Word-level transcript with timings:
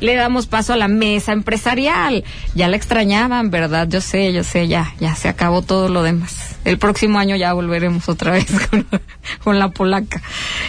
le 0.00 0.14
damos 0.14 0.46
paso 0.46 0.72
a 0.72 0.76
la 0.76 0.88
mesa 0.88 1.32
empresarial. 1.32 2.24
Ya 2.54 2.68
la 2.68 2.76
extrañaban, 2.76 3.50
¿verdad? 3.50 3.88
Yo 3.88 4.00
sé, 4.00 4.32
yo 4.32 4.44
sé, 4.44 4.68
ya, 4.68 4.94
ya 5.00 5.14
se 5.14 5.28
acabó 5.28 5.62
todo 5.62 5.88
lo 5.88 6.02
demás. 6.02 6.56
El 6.64 6.78
próximo 6.78 7.18
año 7.18 7.36
ya 7.36 7.52
volveremos 7.52 8.08
otra 8.08 8.32
vez 8.32 8.46
con, 9.44 9.58
la 9.58 9.70
polaca 9.70 10.20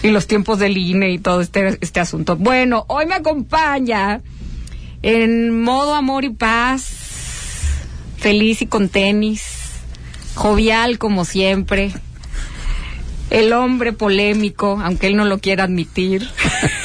y 0.04 0.10
los 0.10 0.28
tiempos 0.28 0.60
del 0.60 0.78
INE 0.78 1.12
y 1.12 1.20
todo 1.20 1.42
este, 1.42 1.78
este 1.82 2.00
asunto. 2.00 2.36
Bueno, 2.36 2.86
hoy 2.88 3.06
me 3.06 3.16
acompaña 3.16 4.22
en 5.02 5.62
modo 5.62 5.94
amor 5.94 6.24
y 6.24 6.30
paz, 6.30 6.88
feliz 8.18 8.62
y 8.62 8.68
con 8.68 8.90
tenis, 8.90 9.44
jovial 10.36 10.98
como 10.98 11.26
siempre, 11.26 11.92
el 13.30 13.54
hombre 13.54 13.94
polémico, 13.94 14.80
aunque 14.82 15.08
él 15.08 15.18
no 15.18 15.26
lo 15.26 15.40
quiera 15.40 15.66
admitir. 15.66 16.28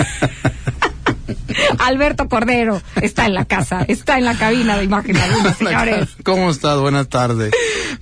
Alberto 1.78 2.28
Cordero 2.28 2.82
está 3.00 3.26
en 3.26 3.34
la 3.34 3.44
casa, 3.44 3.84
está 3.88 4.18
en 4.18 4.24
la 4.24 4.36
cabina 4.36 4.76
de 4.76 4.84
imagen 4.84 5.16
señores. 5.58 6.10
¿Cómo 6.24 6.50
estás? 6.50 6.80
Buenas 6.80 7.08
tardes. 7.08 7.52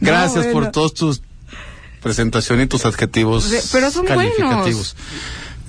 Gracias 0.00 0.46
por 0.46 0.70
todos 0.70 0.94
tus 0.94 1.22
presentaciones 2.02 2.66
y 2.66 2.68
tus 2.68 2.86
adjetivos 2.86 3.70
pero 3.72 3.90
son 3.90 4.06
calificativos. 4.06 4.96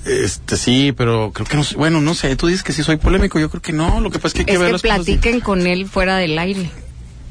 Este 0.06 0.58
sí, 0.58 0.94
pero 0.98 1.32
creo 1.32 1.46
que 1.46 1.58
no 1.58 1.64
bueno, 1.76 2.02
no 2.02 2.16
sé, 2.16 2.36
tú 2.36 2.48
dices 2.48 2.64
que 2.64 2.74
sí 2.74 2.84
soy 2.84 2.98
polémico, 2.98 3.40
yo 3.40 3.50
creo 3.50 3.62
que 3.62 3.74
no, 3.74 4.02
lo 4.02 4.10
que 4.10 4.18
pasa 4.18 4.30
es 4.30 4.34
que 4.34 4.40
hay 4.40 4.46
que 4.46 4.54
es 4.54 4.60
ver 4.60 4.68
que 4.68 4.74
las 4.74 4.82
platiquen 4.82 5.42
con 5.42 5.68
él 5.68 5.88
fuera 5.88 6.18
del 6.18 6.40
aire. 6.40 6.72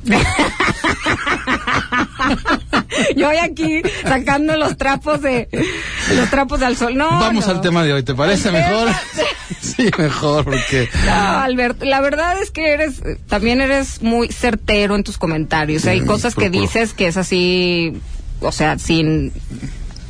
Yo 3.17 3.27
voy 3.27 3.37
aquí 3.37 3.83
sacando 4.03 4.57
los 4.57 4.77
trapos 4.77 5.23
de 5.23 5.49
los 6.15 6.31
trapos 6.31 6.63
al 6.63 6.77
sol. 6.77 6.97
No. 6.97 7.09
Vamos 7.09 7.49
al 7.49 7.61
tema 7.61 7.85
de 7.85 7.93
hoy, 7.93 8.03
¿te 8.03 8.15
parece 8.15 8.51
mejor? 8.51 8.89
sí, 9.61 9.91
mejor 9.99 10.45
porque 10.45 10.89
No, 11.07 11.13
Alberto, 11.13 11.85
la 11.85 12.01
verdad 12.01 12.41
es 12.41 12.51
que 12.51 12.73
eres 12.73 13.03
también 13.29 13.61
eres 13.61 14.03
muy 14.03 14.29
certero 14.29 14.97
en 14.97 15.05
tus 15.05 15.19
comentarios. 15.19 15.87
Hay 15.87 16.01
cosas 16.03 16.35
que 16.35 16.51
dices 16.51 16.95
que 16.95 17.07
es 17.07 17.17
así, 17.17 18.01
o 18.41 18.53
sea, 18.53 18.79
sin 18.79 19.33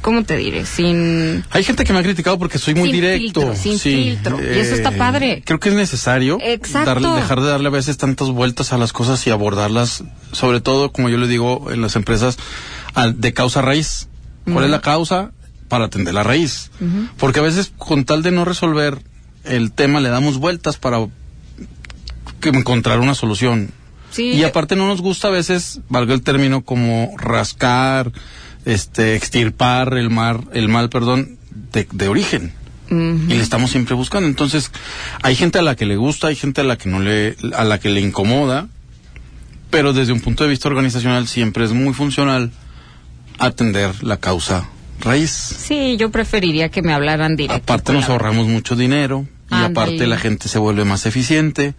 ¿cómo 0.02 0.22
te 0.24 0.36
diré? 0.36 0.66
Sin 0.66 1.44
Hay 1.50 1.62
gente 1.64 1.84
que 1.84 1.92
me 1.92 1.98
ha 1.98 2.02
criticado 2.02 2.38
porque 2.38 2.58
soy 2.58 2.74
muy 2.74 2.84
Sin 2.90 2.92
directo. 2.92 3.20
filtro, 3.42 3.56
sin 3.56 3.78
sí, 3.78 3.94
filtro. 4.04 4.38
Y 4.42 4.58
eso 4.58 4.74
está 4.74 4.90
padre. 4.92 5.42
Creo 5.44 5.60
que 5.60 5.68
es 5.68 5.74
necesario 5.74 6.38
Exacto. 6.40 6.90
darle- 6.90 7.14
dejar 7.14 7.40
de 7.40 7.48
darle 7.48 7.68
a 7.68 7.70
veces 7.70 7.96
tantas 7.96 8.28
vueltas 8.30 8.72
a 8.72 8.78
las 8.78 8.92
cosas 8.92 9.26
y 9.26 9.30
abordarlas, 9.30 10.04
sobre 10.32 10.60
todo, 10.60 10.92
como 10.92 11.08
yo 11.08 11.16
le 11.18 11.26
digo 11.28 11.70
en 11.70 11.80
las 11.82 11.96
empresas, 11.96 12.38
al- 12.94 13.20
de 13.20 13.32
causa 13.32 13.62
raíz. 13.62 14.08
¿Cuál 14.50 14.64
es 14.64 14.70
la 14.70 14.80
causa? 14.80 15.32
Para 15.68 15.84
atender 15.84 16.14
la 16.14 16.22
raíz. 16.24 16.70
Porque 17.18 17.40
a 17.40 17.42
veces, 17.42 17.72
con 17.78 18.04
tal 18.04 18.22
de 18.22 18.30
no 18.32 18.44
resolver 18.44 18.98
el 19.44 19.70
tema, 19.72 20.00
le 20.00 20.08
damos 20.08 20.38
vueltas 20.38 20.76
para 20.76 20.98
que 22.40 22.48
encontrar 22.48 23.00
una 23.00 23.14
solución. 23.14 23.70
Sí. 24.10 24.32
Y 24.32 24.42
aparte 24.42 24.74
no 24.74 24.86
nos 24.88 25.00
gusta 25.02 25.28
a 25.28 25.30
veces, 25.30 25.80
valga 25.88 26.14
el 26.14 26.22
término, 26.22 26.64
como 26.64 27.14
rascar, 27.16 28.10
este, 28.64 29.14
extirpar 29.14 29.94
el 29.94 30.10
mar, 30.10 30.42
el 30.52 30.68
mal, 30.68 30.88
perdón, 30.88 31.38
de, 31.72 31.86
de 31.90 32.08
origen. 32.08 32.52
Y 32.92 33.34
le 33.34 33.40
estamos 33.40 33.70
siempre 33.70 33.94
buscando. 33.94 34.28
Entonces, 34.28 34.72
hay 35.22 35.36
gente 35.36 35.60
a 35.60 35.62
la 35.62 35.76
que 35.76 35.86
le 35.86 35.94
gusta, 35.94 36.26
hay 36.26 36.34
gente 36.34 36.60
a 36.60 36.64
la 36.64 36.76
que 36.76 36.88
no 36.88 36.98
le, 36.98 37.36
a 37.54 37.62
la 37.62 37.78
que 37.78 37.88
le 37.88 38.00
incomoda, 38.00 38.66
pero 39.70 39.92
desde 39.92 40.12
un 40.12 40.20
punto 40.20 40.42
de 40.42 40.50
vista 40.50 40.66
organizacional 40.68 41.28
siempre 41.28 41.64
es 41.64 41.72
muy 41.72 41.94
funcional 41.94 42.50
atender 43.38 44.02
la 44.02 44.16
causa 44.16 44.68
raíz. 45.00 45.30
Sí, 45.30 45.96
yo 45.98 46.10
preferiría 46.10 46.68
que 46.68 46.82
me 46.82 46.92
hablaran 46.92 47.36
directo. 47.36 47.62
Aparte 47.62 47.92
nos 47.92 48.08
ahorramos 48.08 48.48
mucho 48.48 48.74
dinero 48.74 49.24
y 49.50 49.54
aparte 49.54 50.08
la 50.08 50.18
gente 50.18 50.48
se 50.48 50.58
vuelve 50.58 50.84
más 50.84 51.06
eficiente. 51.06 51.74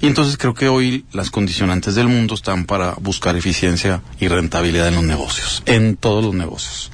Y 0.00 0.06
entonces 0.06 0.36
creo 0.36 0.54
que 0.54 0.68
hoy 0.68 1.04
las 1.12 1.30
condicionantes 1.30 1.94
del 1.94 2.08
mundo 2.08 2.34
están 2.34 2.64
para 2.64 2.92
buscar 3.00 3.36
eficiencia 3.36 4.02
y 4.20 4.28
rentabilidad 4.28 4.88
en 4.88 4.96
los 4.96 5.04
negocios, 5.04 5.62
en 5.66 5.96
todos 5.96 6.24
los 6.24 6.34
negocios. 6.34 6.90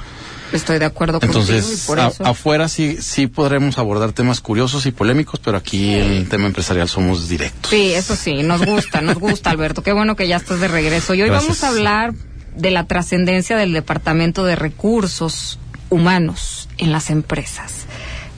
Estoy 0.53 0.81
de 0.81 0.85
acuerdo 0.85 1.21
contigo 1.21 1.39
y 1.45 1.49
Entonces, 1.51 1.85
por 1.87 2.01
a- 2.01 2.09
eso. 2.09 2.27
afuera 2.27 2.69
sí, 2.69 2.97
sí 3.01 3.29
podremos 3.29 3.79
abordar 3.79 4.11
temas 4.13 4.41
curiosos 4.41 4.85
y 4.87 4.91
polémicos, 4.91 5.39
pero 5.39 5.57
aquí 5.57 5.95
en 5.95 6.11
el 6.11 6.29
tema 6.29 6.47
empresarial 6.49 6.89
somos 6.89 7.29
directos. 7.29 7.71
Sí, 7.71 7.93
eso 7.93 8.17
sí, 8.17 8.43
nos 8.43 8.65
gusta, 8.67 9.01
nos 9.01 9.17
gusta, 9.19 9.51
Alberto. 9.51 9.83
Qué 9.85 9.93
bueno 9.93 10.17
que 10.17 10.27
ya 10.27 10.37
estás 10.39 10.59
de 10.61 10.67
regreso. 10.67 11.15
Y 11.15 11.23
hoy 11.23 11.29
Gracias. 11.29 11.61
vamos 11.61 11.65
a 11.65 11.69
hablar 11.69 12.15
de 12.57 12.71
la 12.73 12.87
trascendencia 12.89 13.57
del 13.57 13.73
Departamento 13.73 14.45
de 14.45 14.57
Recursos 14.57 15.61
Humanos 15.89 16.69
en 16.79 16.91
las 16.91 17.11
empresas. 17.11 17.87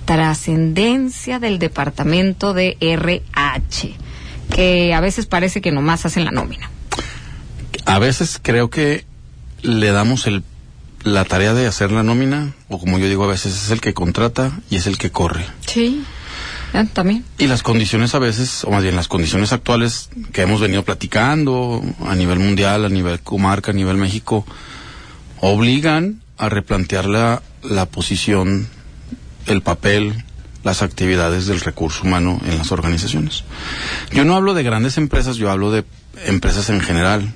Trascendencia 0.04 1.38
del 1.38 1.58
Departamento 1.58 2.53
de 2.53 2.76
RH, 2.81 3.94
que 4.54 4.94
a 4.94 5.00
veces 5.00 5.26
parece 5.26 5.60
que 5.60 5.72
nomás 5.72 6.06
hacen 6.06 6.24
la 6.24 6.30
nómina. 6.30 6.70
A 7.84 7.98
veces 7.98 8.38
creo 8.42 8.70
que 8.70 9.04
le 9.62 9.90
damos 9.92 10.26
el, 10.26 10.42
la 11.04 11.24
tarea 11.24 11.54
de 11.54 11.66
hacer 11.66 11.90
la 11.90 12.02
nómina, 12.02 12.54
o 12.68 12.78
como 12.78 12.98
yo 12.98 13.06
digo, 13.06 13.24
a 13.24 13.28
veces 13.28 13.54
es 13.54 13.70
el 13.70 13.80
que 13.80 13.94
contrata 13.94 14.52
y 14.70 14.76
es 14.76 14.86
el 14.86 14.98
que 14.98 15.10
corre. 15.10 15.46
Sí. 15.66 16.04
También. 16.94 17.22
Y 17.36 17.48
las 17.48 17.62
condiciones 17.62 18.14
a 18.14 18.18
veces, 18.18 18.64
o 18.64 18.70
más 18.70 18.82
bien 18.82 18.96
las 18.96 19.06
condiciones 19.06 19.52
actuales 19.52 20.08
que 20.32 20.40
hemos 20.40 20.58
venido 20.58 20.82
platicando 20.82 21.82
a 22.06 22.14
nivel 22.14 22.38
mundial, 22.38 22.86
a 22.86 22.88
nivel 22.88 23.20
comarca, 23.20 23.72
a 23.72 23.74
nivel 23.74 23.98
México, 23.98 24.46
obligan 25.40 26.22
a 26.38 26.48
replantear 26.48 27.04
la, 27.04 27.42
la 27.62 27.84
posición, 27.86 28.69
el 29.46 29.60
papel, 29.60 30.24
las 30.65 30.83
actividades 30.83 31.47
del 31.47 31.61
recurso 31.61 32.05
humano 32.05 32.41
en 32.45 32.59
las 32.59 32.71
organizaciones. 32.73 33.45
Yo 34.12 34.25
no 34.25 34.37
hablo 34.37 34.55
de 34.55 34.62
grandes 34.62 34.97
empresas, 34.99 35.37
yo 35.37 35.50
hablo 35.50 35.71
de 35.73 35.84
empresas 36.27 36.69
en 36.71 36.81
general. 36.81 37.33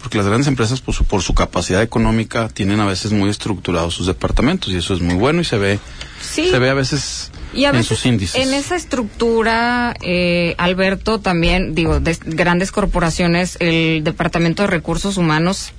Porque 0.00 0.18
las 0.18 0.26
grandes 0.28 0.46
empresas, 0.46 0.80
por 0.80 0.94
su, 0.94 1.04
por 1.04 1.20
su 1.20 1.34
capacidad 1.34 1.82
económica, 1.82 2.48
tienen 2.48 2.78
a 2.78 2.86
veces 2.86 3.10
muy 3.10 3.28
estructurados 3.28 3.92
sus 3.92 4.06
departamentos 4.06 4.72
y 4.72 4.76
eso 4.76 4.94
es 4.94 5.00
muy 5.00 5.16
bueno 5.16 5.40
y 5.40 5.44
se 5.44 5.58
ve, 5.58 5.80
Sí. 6.20 6.48
se 6.48 6.60
ve 6.60 6.70
a 6.70 6.74
veces, 6.74 7.32
Y 7.52 7.64
a 7.64 7.70
en 7.70 7.72
veces 7.72 7.88
sus 7.88 8.06
índices. 8.06 8.40
en 8.40 8.54
esa 8.54 8.76
estructura, 8.76 9.96
eh, 10.00 10.54
Alberto, 10.58 11.18
también, 11.18 11.74
digo, 11.74 11.98
de 11.98 12.16
grandes 12.24 12.70
corporaciones, 12.70 13.56
el 13.58 14.04
Departamento 14.04 14.62
de 14.62 14.68
Recursos 14.68 15.16
Humanos, 15.16 15.72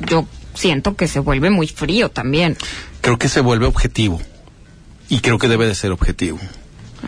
yo 0.00 0.26
siento 0.54 0.96
que 0.96 1.06
se 1.06 1.20
vuelve 1.20 1.48
muy 1.50 1.68
frío 1.68 2.08
también. 2.10 2.56
creo 3.02 3.18
que 3.18 3.28
se 3.28 3.40
vuelve 3.40 3.66
objetivo. 3.66 4.20
Y 5.12 5.20
creo 5.20 5.36
que 5.38 5.46
debe 5.48 5.66
de 5.66 5.74
ser 5.74 5.92
objetivo. 5.92 6.38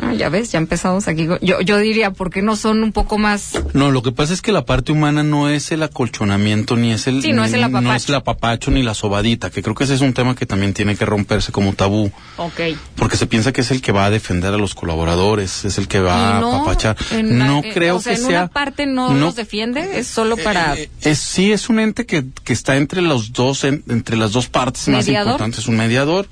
Ah, 0.03 0.13
ya 0.13 0.29
ves, 0.29 0.51
ya 0.51 0.59
empezamos 0.59 1.07
aquí. 1.07 1.27
Yo, 1.41 1.61
yo 1.61 1.79
diría, 1.79 2.11
¿por 2.11 2.29
qué 2.29 2.43
no 2.43 2.57
son 2.57 2.83
un 2.83 2.91
poco 2.93 3.17
más... 3.17 3.53
No, 3.75 3.93
lo 3.93 4.03
que 4.03 4.11
pasa 4.11 4.35
es 4.35 4.43
que 4.43 4.51
la 4.51 4.65
parte 4.67 4.91
humana 4.91 5.23
no 5.23 5.49
es 5.49 5.71
el 5.71 5.85
acolchonamiento, 5.85 6.77
ni 6.77 6.93
es 6.93 7.07
el, 7.07 7.23
Sí, 7.23 7.33
no 7.33 7.45
es 7.45 7.53
el 7.53 7.61
ni- 7.61 7.65
apapacho. 7.67 7.89
no 7.89 7.95
es 7.95 8.09
el 8.09 8.15
apapacho 8.17 8.71
ni 8.73 8.83
la 8.83 8.93
sobadita, 8.93 9.51
que 9.51 9.63
creo 9.63 9.77
que 9.77 9.85
ese 9.85 9.95
es 9.95 10.01
un 10.01 10.13
tema 10.13 10.35
que 10.35 10.47
también 10.47 10.75
tiene 10.75 10.97
que 10.97 11.07
romperse 11.07 11.53
como 11.53 11.73
tabú. 11.75 12.11
Ok. 12.39 12.61
Porque 12.97 13.17
se 13.17 13.27
piensa 13.27 13.53
que 13.53 13.61
es 13.61 13.71
el 13.71 13.81
que 13.81 13.93
va 13.93 14.05
a 14.07 14.11
defender 14.11 14.53
a 14.53 14.59
los 14.59 14.75
colaboradores, 14.75 15.65
es 15.65 15.79
el 15.79 15.87
que 15.87 16.01
va 16.01 16.19
Y 16.19 16.37
a 16.39 16.41
no, 16.41 16.55
apapachar. 16.57 16.97
no 17.23 17.61
eh, 17.61 17.71
creo 17.73 17.97
o 17.97 18.01
sea, 18.03 18.15
que 18.15 18.21
en 18.21 18.27
sea. 18.27 18.39
una 18.41 18.49
parte 18.49 18.87
no, 18.87 19.15
los 19.15 19.37
defiende, 19.37 20.01
es 20.01 20.09
solo 20.09 20.37
para... 20.37 20.75
Eh, 20.77 20.91
es, 21.03 21.21
sí, 21.21 21.53
es 21.53 21.69
un 21.69 21.79
ente 21.79 22.05
que, 22.05 22.25
que 22.43 22.53
está 22.53 22.77
entre 22.77 23.01
los 23.01 23.33
dos, 23.33 23.63
en- 23.63 23.85
entre 23.89 24.17
las 24.17 24.33
dos 24.33 24.49
partes 24.49 24.89
más 24.89 25.07
¿Mediador? 25.07 25.29
importantes, 25.31 25.61
es 25.61 25.69
un 25.69 25.77
mediador. 25.77 26.27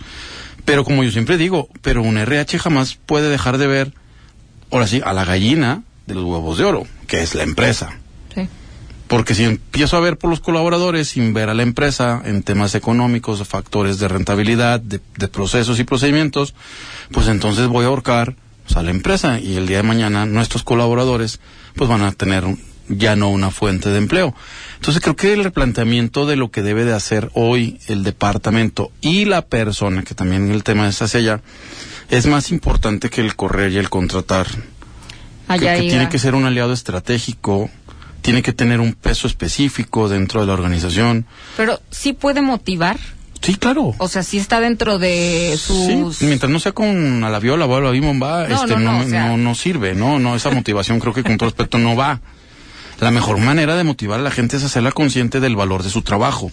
Pero 0.64 0.84
como 0.84 1.02
yo 1.04 1.10
siempre 1.10 1.36
digo, 1.38 1.68
pero 1.82 2.02
un 2.02 2.16
RH 2.18 2.58
jamás 2.58 2.94
puede 3.06 3.28
dejar 3.28 3.58
de 3.58 3.66
ver, 3.66 3.92
ahora 4.70 4.86
sí, 4.86 5.00
a 5.04 5.12
la 5.12 5.24
gallina 5.24 5.82
de 6.06 6.14
los 6.14 6.24
huevos 6.24 6.58
de 6.58 6.64
oro, 6.64 6.86
que 7.06 7.22
es 7.22 7.34
la 7.34 7.42
empresa. 7.42 7.98
Sí. 8.34 8.48
Porque 9.08 9.34
si 9.34 9.44
empiezo 9.44 9.96
a 9.96 10.00
ver 10.00 10.16
por 10.18 10.30
los 10.30 10.40
colaboradores 10.40 11.08
sin 11.08 11.34
ver 11.34 11.48
a 11.48 11.54
la 11.54 11.62
empresa 11.64 12.22
en 12.24 12.42
temas 12.42 12.74
económicos, 12.74 13.46
factores 13.46 13.98
de 13.98 14.08
rentabilidad, 14.08 14.80
de, 14.80 15.00
de 15.18 15.28
procesos 15.28 15.78
y 15.80 15.84
procedimientos, 15.84 16.54
pues 17.10 17.28
entonces 17.28 17.66
voy 17.66 17.84
a 17.84 17.88
ahorcar 17.88 18.36
pues, 18.64 18.76
a 18.76 18.82
la 18.82 18.90
empresa 18.90 19.38
y 19.40 19.56
el 19.56 19.66
día 19.66 19.78
de 19.78 19.82
mañana 19.82 20.24
nuestros 20.26 20.62
colaboradores 20.62 21.40
pues 21.74 21.90
van 21.90 22.02
a 22.02 22.12
tener 22.12 22.44
un- 22.44 22.60
ya 22.88 23.16
no 23.16 23.28
una 23.30 23.50
fuente 23.50 23.90
de 23.90 23.98
empleo. 23.98 24.34
Entonces 24.76 25.02
creo 25.02 25.16
que 25.16 25.32
el 25.32 25.44
replanteamiento 25.44 26.26
de 26.26 26.36
lo 26.36 26.50
que 26.50 26.62
debe 26.62 26.84
de 26.84 26.92
hacer 26.92 27.30
hoy 27.34 27.78
el 27.88 28.02
departamento 28.04 28.90
y 29.00 29.24
la 29.24 29.42
persona, 29.42 30.02
que 30.02 30.14
también 30.14 30.50
el 30.50 30.64
tema 30.64 30.88
es 30.88 31.00
hacia 31.02 31.20
allá, 31.20 31.40
es 32.10 32.26
más 32.26 32.50
importante 32.50 33.08
que 33.10 33.20
el 33.20 33.36
correr 33.36 33.72
y 33.72 33.78
el 33.78 33.88
contratar 33.88 34.46
Allá 35.48 35.74
que 35.76 35.82
tiene 35.82 36.08
que 36.08 36.18
ser 36.18 36.34
un 36.34 36.44
aliado 36.44 36.72
estratégico, 36.72 37.70
tiene 38.22 38.42
que 38.42 38.52
tener 38.52 38.80
un 38.80 38.92
peso 38.94 39.26
específico 39.26 40.08
dentro 40.08 40.40
de 40.40 40.46
la 40.46 40.52
organización. 40.52 41.26
Pero 41.56 41.80
sí 41.90 42.12
puede 42.12 42.40
motivar, 42.42 42.98
Sí, 43.42 43.56
claro. 43.56 43.92
o 43.98 44.08
sea, 44.08 44.22
sí 44.22 44.38
está 44.38 44.60
dentro 44.60 44.98
de 45.00 45.58
sus... 45.58 46.16
Sí, 46.18 46.26
mientras 46.26 46.50
no 46.50 46.60
sea 46.60 46.70
con 46.72 47.24
a 47.24 47.28
la 47.30 47.40
viola 47.40 47.66
o 47.66 47.76
a 47.76 47.80
la 47.80 47.90
bimomba, 47.90 48.46
No, 48.46 48.54
este, 48.54 48.68
no, 48.74 48.78
no, 48.78 48.92
no, 48.92 49.00
o 49.00 49.08
sea- 49.08 49.26
no, 49.26 49.36
no 49.36 49.54
sirve, 49.56 49.94
no, 49.96 50.20
no, 50.20 50.36
esa 50.36 50.50
motivación 50.50 51.00
creo 51.00 51.12
que 51.12 51.24
con 51.24 51.36
todo 51.38 51.48
respeto 51.48 51.76
no 51.78 51.96
va. 51.96 52.20
La 53.02 53.10
mejor 53.10 53.36
manera 53.38 53.74
de 53.76 53.82
motivar 53.84 54.20
a 54.20 54.22
la 54.22 54.30
gente 54.30 54.56
es 54.56 54.62
hacerla 54.64 54.92
consciente 54.92 55.40
del 55.40 55.56
valor 55.56 55.82
de 55.82 55.90
su 55.90 56.02
trabajo 56.02 56.52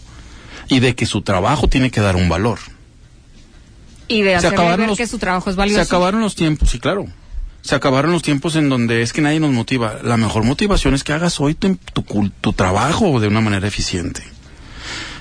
y 0.67 0.79
de 0.79 0.95
que 0.95 1.05
su 1.05 1.21
trabajo 1.21 1.67
tiene 1.67 1.91
que 1.91 2.01
dar 2.01 2.15
un 2.15 2.27
valor. 2.27 2.57
Y 4.07 4.23
de 4.23 4.35
acabaron 4.35 4.79
ver 4.79 4.89
los- 4.89 4.97
que 4.97 5.05
su 5.07 5.19
trabajo 5.19 5.49
es 5.51 5.55
valioso. 5.55 5.83
Se 5.83 5.87
acabaron 5.87 6.21
los 6.21 6.35
tiempos, 6.35 6.71
sí, 6.71 6.79
claro. 6.79 7.05
Se 7.61 7.75
acabaron 7.75 8.11
los 8.11 8.23
tiempos 8.23 8.55
en 8.55 8.67
donde 8.69 9.01
es 9.03 9.13
que 9.13 9.21
nadie 9.21 9.39
nos 9.39 9.51
motiva. 9.51 9.99
La 10.03 10.17
mejor 10.17 10.43
motivación 10.43 10.95
es 10.95 11.03
que 11.03 11.13
hagas 11.13 11.39
hoy 11.39 11.53
tu, 11.53 11.75
tu, 11.93 12.03
tu 12.41 12.53
trabajo 12.53 13.19
de 13.19 13.27
una 13.27 13.41
manera 13.41 13.67
eficiente. 13.67 14.23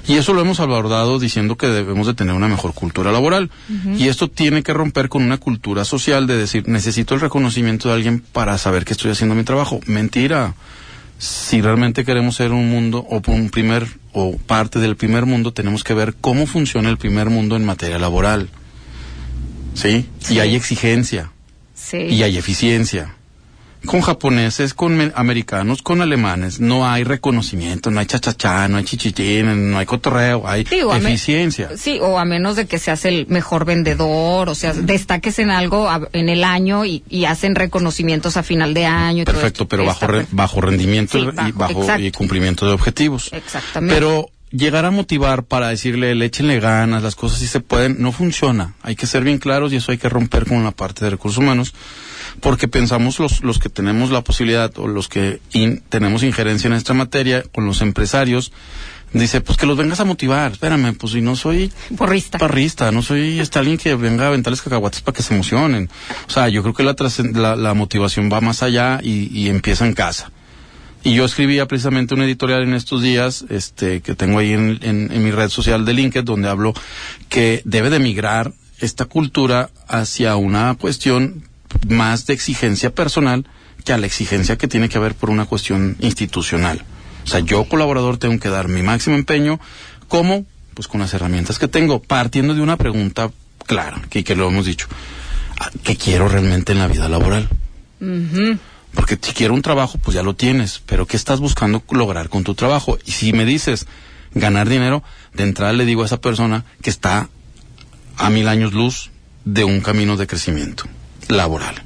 Y 0.07 0.15
eso 0.17 0.33
lo 0.33 0.41
hemos 0.41 0.61
abordado 0.61 1.19
diciendo 1.19 1.57
que 1.59 1.67
debemos 1.67 2.07
de 2.07 2.15
tener 2.15 2.35
una 2.35 2.49
mejor 2.49 2.73
cultura 2.73 3.13
laboral. 3.13 3.51
Y 3.99 4.09
esto 4.09 4.29
tiene 4.29 4.63
que 4.63 4.73
romper 4.73 5.11
con 5.11 5.23
una 5.23 5.37
cultura 5.37 5.85
social 5.85 6.27
de 6.27 6.39
decir, 6.39 6.67
necesito 6.69 7.15
el 7.15 7.21
reconocimiento 7.21 7.89
de 7.89 7.95
alguien 7.97 8.21
para 8.33 8.57
saber 8.57 8.87
que 8.87 8.95
estoy 8.95 9.11
haciendo 9.11 9.35
mi 9.35 9.45
trabajo. 9.45 9.81
Mentira. 9.85 10.55
Si 11.19 11.61
realmente 11.61 12.05
queremos 12.05 12.37
ser 12.37 12.53
un 12.53 12.71
mundo 12.71 13.05
o 13.11 13.21
un 13.27 13.51
primer 13.51 13.87
o 14.13 14.37
parte 14.37 14.79
del 14.79 14.97
primer 14.97 15.27
mundo, 15.27 15.53
tenemos 15.53 15.85
que 15.85 15.95
ver 15.95 16.15
cómo 16.21 16.47
funciona 16.47 16.89
el 16.89 16.97
primer 16.97 17.29
mundo 17.29 17.57
en 17.57 17.65
materia 17.65 17.99
laboral. 17.99 18.49
¿Sí? 19.75 20.07
Y 20.31 20.39
hay 20.39 20.55
exigencia. 20.55 21.31
Sí. 21.75 21.99
Y 21.99 22.23
hay 22.23 22.39
eficiencia 22.39 23.18
con 23.89 24.01
japoneses, 24.03 24.75
con 24.75 25.13
americanos, 25.17 25.83
con 25.83 26.01
alemanes. 26.03 26.61
No 26.61 26.89
hay 26.89 27.03
reconocimiento, 27.03 27.91
no 27.91 27.99
hay 28.01 28.07
chachachá, 28.07 28.69
no 28.69 28.77
hay 28.77 28.85
chichitín, 28.85 29.71
no 29.73 29.79
hay 29.79 29.87
cotorreo, 29.87 30.47
hay 30.47 30.65
Sí, 30.65 30.81
eficiencia. 30.81 31.71
Sí, 31.77 31.99
o 32.01 32.19
a 32.19 32.25
menos 32.25 32.55
de 32.57 32.67
que 32.67 32.79
seas 32.79 33.05
el 33.05 33.27
mejor 33.29 33.65
vendedor, 33.65 34.49
o 34.49 34.55
sea, 34.55 34.73
destaques 34.75 35.39
en 35.39 35.51
algo 35.51 35.89
a- 35.89 36.09
en 36.13 36.29
el 36.29 36.45
año 36.45 36.85
y, 36.85 37.03
y 37.09 37.25
hacen 37.25 37.55
reconocimientos 37.55 38.37
a 38.37 38.43
final 38.43 38.75
de 38.75 38.87
año. 38.87 39.23
y 39.23 39.25
Perfecto, 39.25 39.67
pero 39.67 39.85
bajo, 39.85 40.07
re- 40.07 40.27
bajo 40.31 40.61
rendimiento 40.61 41.19
Sí, 41.19 41.25
y 41.25 41.31
bajo, 41.33 41.53
bajo 41.59 41.81
exacto. 41.83 42.03
y 42.05 42.11
cumplimiento 42.13 42.67
de 42.67 42.73
objetivos. 42.73 43.31
Exactamente. 43.33 43.95
Pero 43.95 44.31
llegar 44.51 44.85
a 44.85 44.91
motivar 44.91 45.43
para 45.45 45.69
decirle, 45.69 46.15
le 46.15 46.27
échenle 46.27 46.61
ganas, 46.61 47.03
las 47.03 47.15
cosas 47.17 47.39
sí 47.39 47.47
se 47.47 47.61
pueden, 47.61 47.97
no 47.99 48.13
funciona. 48.13 48.75
Hay 48.83 48.97
que 48.97 49.07
ser 49.07 49.25
bien 49.25 49.39
claros 49.39 49.73
y 49.73 49.77
eso 49.77 49.93
hay 49.93 49.99
que 49.99 50.09
romper 50.09 50.47
con 50.47 50.63
la 50.65 50.71
parte 50.71 51.05
de 51.05 51.11
recursos 51.11 51.39
humanos, 51.39 51.75
porque 52.41 52.69
pensamos 52.69 53.19
los, 53.19 53.43
los 53.43 53.59
que 53.59 53.69
tenemos 53.69 54.11
la 54.11 54.23
posibilidad 54.23 54.71
o 54.79 54.87
los 54.89 55.09
que 55.09 55.41
in- 55.53 55.83
tenemos 55.89 56.23
injerencia 56.23 56.69
en 56.69 56.75
esta 56.75 56.95
materia, 56.95 57.43
con 57.53 57.67
los 57.67 57.81
empresarios, 57.83 58.53
dice, 59.13 59.41
pues 59.41 59.57
que 59.59 59.67
los 59.67 59.77
vengas 59.77 60.01
a 60.01 60.05
motivar. 60.05 60.53
Espérame, 60.53 60.95
pues 60.95 61.13
si 61.15 61.21
no 61.21 61.35
soy 61.37 61.73
Porrista. 61.97 62.39
parrista, 62.39 62.93
no 62.93 63.03
soy 63.03 63.41
este 63.41 63.59
alguien 63.59 63.79
que 63.79 63.95
venga 63.95 64.25
a 64.25 64.29
aventarles 64.29 64.61
cacahuates 64.63 65.01
para 65.01 65.17
que 65.17 65.23
se 65.23 65.35
emocionen. 65.35 65.89
O 66.27 66.31
sea, 66.31 66.49
yo 66.49 66.63
creo 66.63 66.75
que 66.75 66.83
la, 66.83 66.95
la, 67.35 67.57
la 67.57 67.75
motivación 67.75 68.31
va 68.33 68.41
más 68.41 68.63
allá 68.63 69.01
y, 69.03 69.31
y 69.33 69.49
empieza 69.49 69.87
en 69.87 69.95
casa. 69.95 70.31
Y 71.05 71.15
yo 71.15 71.25
escribía 71.25 71.67
precisamente 71.69 72.15
un 72.15 72.23
editorial 72.23 72.65
en 72.65 72.75
estos 72.75 73.03
días, 73.03 73.45
este, 73.51 74.01
que 74.03 74.15
tengo 74.15 74.41
ahí 74.41 74.53
en, 74.53 74.79
en- 74.83 75.11
en 75.13 75.25
mi 75.25 75.31
red 75.31 75.49
social 75.49 75.85
de 75.85 75.95
LinkedIn, 75.95 76.25
donde 76.25 76.49
hablo 76.49 76.75
que 77.29 77.63
debe 77.65 77.89
de 77.89 78.01
migrar 78.01 78.53
esta 78.81 79.07
cultura 79.07 79.71
hacia 79.89 80.37
una 80.37 80.75
cuestión 80.79 81.48
más 81.89 82.27
de 82.27 82.35
exigencia 82.35 82.95
personal 82.95 83.47
que 83.85 83.93
a 83.93 83.99
la 83.99 84.07
exigencia 84.07 84.59
que 84.59 84.69
tiene 84.69 84.89
que 84.89 84.99
haber 84.99 85.15
por 85.15 85.31
una 85.31 85.47
cuestión 85.47 85.97
institucional. 86.01 86.85
O 87.25 87.27
sea, 87.27 87.41
yo 87.41 87.65
colaborador 87.65 88.19
tengo 88.19 88.39
que 88.39 88.49
dar 88.49 88.69
mi 88.69 88.83
máximo 88.83 89.17
empeño, 89.17 89.61
¿cómo? 90.09 90.47
Pues 90.75 90.89
con 90.89 91.01
las 91.01 91.13
herramientas 91.15 91.59
que 91.59 91.69
tengo, 91.69 92.01
partiendo 92.01 92.55
de 92.55 92.63
una 92.63 92.77
pregunta 92.77 93.31
clara, 93.67 94.01
que, 94.09 94.25
que 94.25 94.35
lo 94.35 94.49
hemos 94.49 94.67
dicho. 94.67 94.87
Ah, 95.59 95.71
¿Qué 95.83 95.97
quiero 95.97 96.29
realmente 96.29 96.73
en 96.73 96.79
la 96.79 96.89
vida 96.89 97.09
laboral? 97.09 97.49
Porque 98.95 99.19
si 99.21 99.33
quiero 99.33 99.55
un 99.55 99.63
trabajo, 99.63 99.99
pues 99.99 100.15
ya 100.15 100.23
lo 100.23 100.35
tienes, 100.35 100.81
pero 100.87 101.07
¿qué 101.07 101.17
estás 101.17 101.41
buscando 101.41 101.83
lograr 101.91 102.29
con 102.29 102.45
tu 102.45 102.55
trabajo? 102.55 102.99
Y 103.05 103.13
si 103.13 103.33
me 103.33 103.45
dices 103.45 103.87
ganar 104.35 104.69
dinero, 104.69 105.03
de 105.35 105.43
entrada 105.43 105.73
le 105.73 105.85
digo 105.85 106.03
a 106.03 106.07
esa 106.07 106.21
persona 106.21 106.65
que 106.83 106.91
está 106.91 107.29
a 108.17 108.31
mil 108.31 108.49
años 108.49 108.73
luz 108.73 109.11
de 109.45 109.65
un 109.65 109.81
camino 109.81 110.17
de 110.17 110.27
crecimiento 110.27 110.85
laboral. 111.29 111.83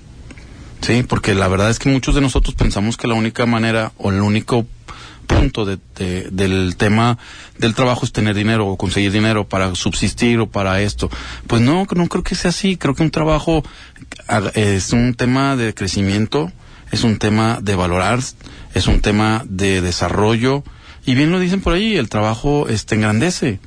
Sí, 0.80 1.04
porque 1.04 1.34
la 1.34 1.46
verdad 1.48 1.70
es 1.70 1.78
que 1.78 1.88
muchos 1.88 2.14
de 2.14 2.20
nosotros 2.20 2.54
pensamos 2.56 2.96
que 2.96 3.06
la 3.06 3.14
única 3.14 3.46
manera 3.46 3.92
o 3.98 4.10
el 4.10 4.20
único 4.20 4.66
punto 5.28 5.64
de- 5.64 5.78
de- 5.96 6.28
del 6.30 6.74
tema 6.76 7.18
del 7.58 7.74
trabajo 7.74 8.04
es 8.04 8.12
tener 8.12 8.34
dinero 8.34 8.66
o 8.66 8.76
conseguir 8.76 9.12
dinero 9.12 9.46
para 9.48 9.74
subsistir 9.76 10.40
o 10.40 10.48
para 10.50 10.80
esto. 10.82 11.08
Pues 11.46 11.62
no, 11.62 11.86
no 11.94 12.06
creo 12.08 12.24
que 12.24 12.34
sea 12.34 12.50
así. 12.50 12.76
Creo 12.76 12.94
que 12.94 13.04
un 13.04 13.10
trabajo 13.12 13.62
ah, 14.28 14.42
es 14.54 14.92
un 14.92 15.14
tema 15.14 15.54
de 15.56 15.72
crecimiento, 15.72 16.50
es 16.90 17.04
un 17.04 17.18
tema 17.18 17.60
de 17.62 17.76
valorar, 17.76 18.18
es 18.74 18.86
un 18.88 19.00
tema 19.00 19.44
de 19.48 19.80
desarrollo. 19.80 20.64
Y 21.06 21.14
bien 21.14 21.30
lo 21.30 21.38
dicen 21.38 21.60
por 21.60 21.74
ahí, 21.74 21.96
el 21.96 22.08
trabajo 22.08 22.68
este, 22.68 22.96
engrandece. 22.96 23.60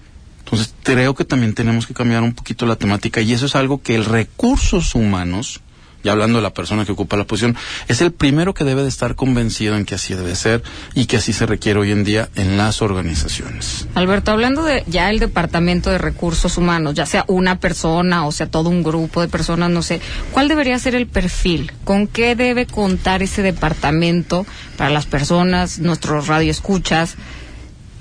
Entonces 0.43 0.73
creo 0.83 1.15
que 1.15 1.23
también 1.25 1.53
tenemos 1.53 1.87
que 1.87 1.93
cambiar 1.93 2.21
un 2.21 2.33
poquito 2.33 2.65
la 2.65 2.75
temática 2.75 3.21
y 3.21 3.31
eso 3.33 3.45
es 3.45 3.55
algo 3.55 3.81
que 3.81 3.95
el 3.95 4.05
recursos 4.05 4.93
humanos, 4.93 5.61
ya 6.05 6.11
hablando 6.11 6.37
de 6.37 6.43
la 6.43 6.53
persona 6.53 6.85
que 6.85 6.91
ocupa 6.91 7.17
la 7.17 7.25
posición, 7.25 7.57
es 7.87 7.99
el 7.99 8.11
primero 8.11 8.53
que 8.53 8.63
debe 8.63 8.83
de 8.83 8.89
estar 8.89 9.15
convencido 9.15 9.75
en 9.75 9.85
que 9.85 9.95
así 9.95 10.13
debe 10.13 10.35
ser 10.35 10.61
y 10.93 11.07
que 11.07 11.17
así 11.17 11.33
se 11.33 11.47
requiere 11.47 11.79
hoy 11.79 11.91
en 11.91 12.03
día 12.03 12.29
en 12.35 12.57
las 12.57 12.83
organizaciones. 12.83 13.87
Alberto, 13.95 14.31
hablando 14.31 14.63
de 14.63 14.83
ya 14.85 15.09
el 15.09 15.17
Departamento 15.17 15.89
de 15.89 15.97
Recursos 15.97 16.57
Humanos, 16.57 16.93
ya 16.93 17.07
sea 17.07 17.25
una 17.27 17.59
persona 17.59 18.27
o 18.27 18.31
sea 18.31 18.45
todo 18.45 18.69
un 18.69 18.83
grupo 18.83 19.21
de 19.21 19.27
personas, 19.27 19.71
no 19.71 19.81
sé, 19.81 19.99
¿cuál 20.31 20.47
debería 20.47 20.77
ser 20.77 20.93
el 20.93 21.07
perfil? 21.07 21.71
¿Con 21.83 22.05
qué 22.05 22.35
debe 22.35 22.67
contar 22.67 23.23
ese 23.23 23.41
departamento 23.41 24.45
para 24.77 24.91
las 24.91 25.07
personas, 25.07 25.79
nuestros 25.79 26.27
radioescuchas, 26.27 27.15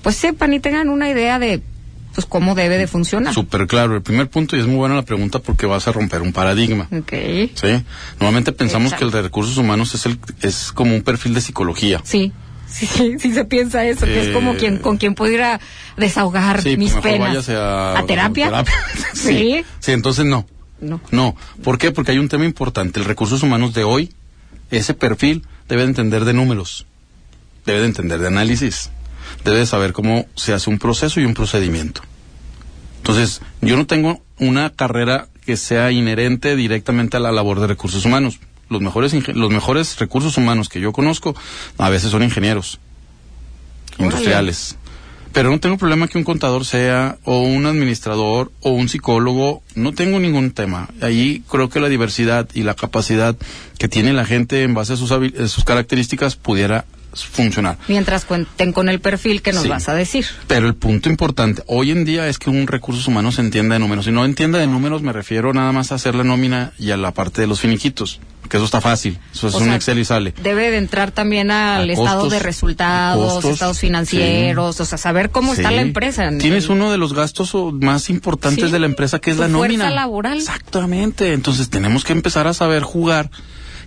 pues 0.03 0.17
sepan 0.17 0.53
y 0.53 0.61
tengan 0.61 0.91
una 0.91 1.09
idea 1.09 1.39
de 1.39 1.63
pues 2.15 2.27
cómo 2.27 2.55
debe 2.55 2.79
de 2.79 2.87
funcionar? 2.87 3.35
Súper 3.35 3.67
claro, 3.67 3.95
el 3.97 4.03
primer 4.03 4.29
punto 4.31 4.57
y 4.57 4.61
es 4.61 4.67
muy 4.67 4.77
buena 4.77 4.95
la 4.95 5.03
pregunta 5.03 5.39
porque 5.41 5.67
vas 5.67 5.87
a 5.89 5.93
romper 5.93 6.23
un 6.23 6.33
paradigma. 6.33 6.89
Ok. 6.93 7.13
¿sí? 7.55 7.85
Normalmente 8.21 8.53
pensamos 8.53 8.93
Exacto. 8.93 8.99
que 8.99 9.05
el 9.07 9.11
de 9.11 9.23
recursos 9.23 9.57
humanos 9.57 9.95
es, 9.95 10.07
el, 10.07 10.19
es 10.43 10.73
como 10.73 10.95
un 10.95 11.03
perfil 11.03 11.35
de 11.35 11.41
psicología. 11.41 12.01
Sí. 12.05 12.33
Sí, 12.67 12.89
sí 13.21 13.33
se 13.33 13.45
piensa 13.45 13.85
eso, 13.85 14.05
que 14.07 14.21
es 14.21 14.29
como 14.31 14.53
Eh, 14.55 14.57
quien 14.57 14.79
con 14.79 14.97
quien 14.97 15.15
pudiera 15.15 15.61
desahogar 15.97 16.61
Sí, 16.63 16.77
mis 16.77 16.93
pues 16.93 17.05
mejor 17.05 17.29
penas. 17.29 17.49
a, 17.51 18.03
terapia? 18.07 18.65
sí. 19.15 19.29
Sí. 19.29 19.65
sí, 19.81 19.93
entonces 19.93 20.25
no. 20.25 20.47
No. 20.81 21.01
No, 21.13 21.37
¿por 21.63 21.79
qué? 21.79 21.93
Porque 21.93 22.11
hay 22.13 22.19
un 22.19 22.29
tema 22.29 22.45
importante. 22.45 22.99
El 23.01 23.07
recursos 23.07 23.43
humanos 23.43 23.75
de 23.75 23.85
hoy, 23.85 24.13
ese 24.71 24.93
perfil 24.95 25.45
debe 25.69 25.83
de 25.83 25.89
entender 25.89 26.25
de 26.25 26.33
números, 26.35 26.87
debe 27.65 27.81
de 27.81 27.87
entender 27.87 28.19
de 28.21 28.27
análisis, 28.29 28.91
debe 29.45 29.59
de 29.59 29.67
saber 29.67 29.93
cómo 29.93 30.27
se 30.35 30.53
hace 30.53 30.71
un 30.71 30.79
proceso 30.79 31.21
y 31.21 31.25
un 31.25 31.35
procedimiento. 31.35 32.03
Entonces, 32.99 33.43
yo 33.61 33.77
no 33.77 33.87
tengo 33.87 34.23
una 34.39 34.71
carrera 34.71 35.29
que 35.45 35.57
sea 35.57 35.91
inherente 35.93 36.57
directamente 36.57 37.17
a 37.17 37.21
la 37.21 37.33
labor 37.33 37.61
de 37.61 37.67
recursos 37.67 38.05
humanos. 38.05 38.41
Los 38.71 38.81
mejores, 38.81 39.13
los 39.29 39.51
mejores 39.51 39.99
recursos 39.99 40.37
humanos 40.39 40.69
que 40.69 40.81
yo 40.81 40.93
conozco 40.93 41.37
a 41.77 41.91
veces 41.91 42.11
son 42.11 42.23
ingenieros, 42.23 42.81
industriales. 43.99 44.77
Pero 45.35 45.51
no 45.51 45.59
tengo 45.59 45.77
problema 45.77 46.07
que 46.07 46.17
un 46.17 46.25
contador 46.25 46.65
sea 46.65 47.19
o 47.25 47.41
un 47.41 47.67
administrador 47.67 48.53
o 48.61 48.71
un 48.71 48.89
psicólogo, 48.89 49.63
no 49.75 49.93
tengo 49.93 50.21
ningún 50.21 50.53
tema. 50.53 50.89
Ahí 51.03 51.43
creo 51.51 51.69
que 51.69 51.81
la 51.81 51.89
diversidad 51.89 52.49
y 52.55 52.63
la 52.63 52.75
capacidad 52.75 53.37
que 53.77 53.89
tiene 53.89 54.13
la 54.13 54.25
gente 54.25 54.63
en 54.63 54.75
base 54.75 54.93
a 54.93 54.97
sus, 54.97 55.11
sus 55.51 55.65
características 55.65 56.37
pudiera 56.37 56.85
funcionar. 57.17 57.77
Mientras 57.89 58.25
cuenten 58.25 58.73
con 58.73 58.89
el 58.89 59.01
perfil 59.01 59.43
que 59.43 59.53
nos 59.53 59.65
Sí. 59.65 59.69
vas 59.69 59.89
a 59.89 59.95
decir. 59.95 60.27
Pero 60.47 60.67
el 60.67 60.75
punto 60.75 61.09
importante 61.09 61.63
hoy 61.67 61.91
en 61.91 62.05
día 62.05 62.27
es 62.29 62.39
que 62.39 62.51
un 62.51 62.67
recursos 62.67 63.07
humanos 63.07 63.39
entienda 63.39 63.75
de 63.75 63.79
números. 63.81 64.07
Si 64.07 64.11
no 64.11 64.25
entienda 64.25 64.59
de 64.59 64.67
números, 64.67 65.03
me 65.03 65.13
refiero 65.13 65.53
nada 65.53 65.73
más 65.73 65.93
a 65.93 65.97
hacer 65.97 66.15
la 66.15 66.25
nómina 66.25 66.73
y 66.79 66.91
a 66.91 66.97
la 66.97 67.13
parte 67.13 67.41
de 67.43 67.47
los 67.47 67.61
finiquitos. 67.61 68.21
Que 68.49 68.59
eso 68.59 68.67
está 68.67 68.83
fácil. 68.83 69.19
Eso 69.33 69.49
es 69.49 69.55
un 69.55 69.73
Excel 69.73 69.99
y 69.99 70.05
sale. 70.05 70.35
Debe 70.43 70.71
de 70.71 70.77
entrar 70.77 71.13
también 71.13 71.51
al 71.51 71.89
A 71.89 71.93
estado 71.93 72.29
de 72.29 72.37
a 72.37 72.41
resultados, 72.41 73.33
costos, 73.35 73.53
estados 73.53 73.79
financieros, 73.79 74.79
o 74.81 74.85
sea, 74.85 74.99
saber 74.99 75.31
cómo 75.31 75.55
está 75.55 75.71
la 75.71 75.81
empresa. 75.81 76.27
en- 76.27 76.39
Tienes 76.39 76.67
en- 76.67 76.73
uno 76.73 76.91
de 76.93 76.99
los 76.99 77.15
gastos 77.15 77.55
más 77.73 78.11
importantes 78.11 78.71
de 78.71 78.79
la 78.79 78.85
empresa 78.87 79.19
que 79.19 79.31
es 79.31 79.37
tu 79.37 79.43
la 79.43 79.49
nómina. 79.49 79.85
fuerza 79.85 79.91
laboral. 79.95 80.37
Exactamente. 80.39 81.33
Entonces 81.33 81.71
tenemos 81.71 82.05
que 82.05 82.13
empezar 82.13 82.47
a 82.47 82.53
saber 82.53 82.83
jugar 82.83 83.31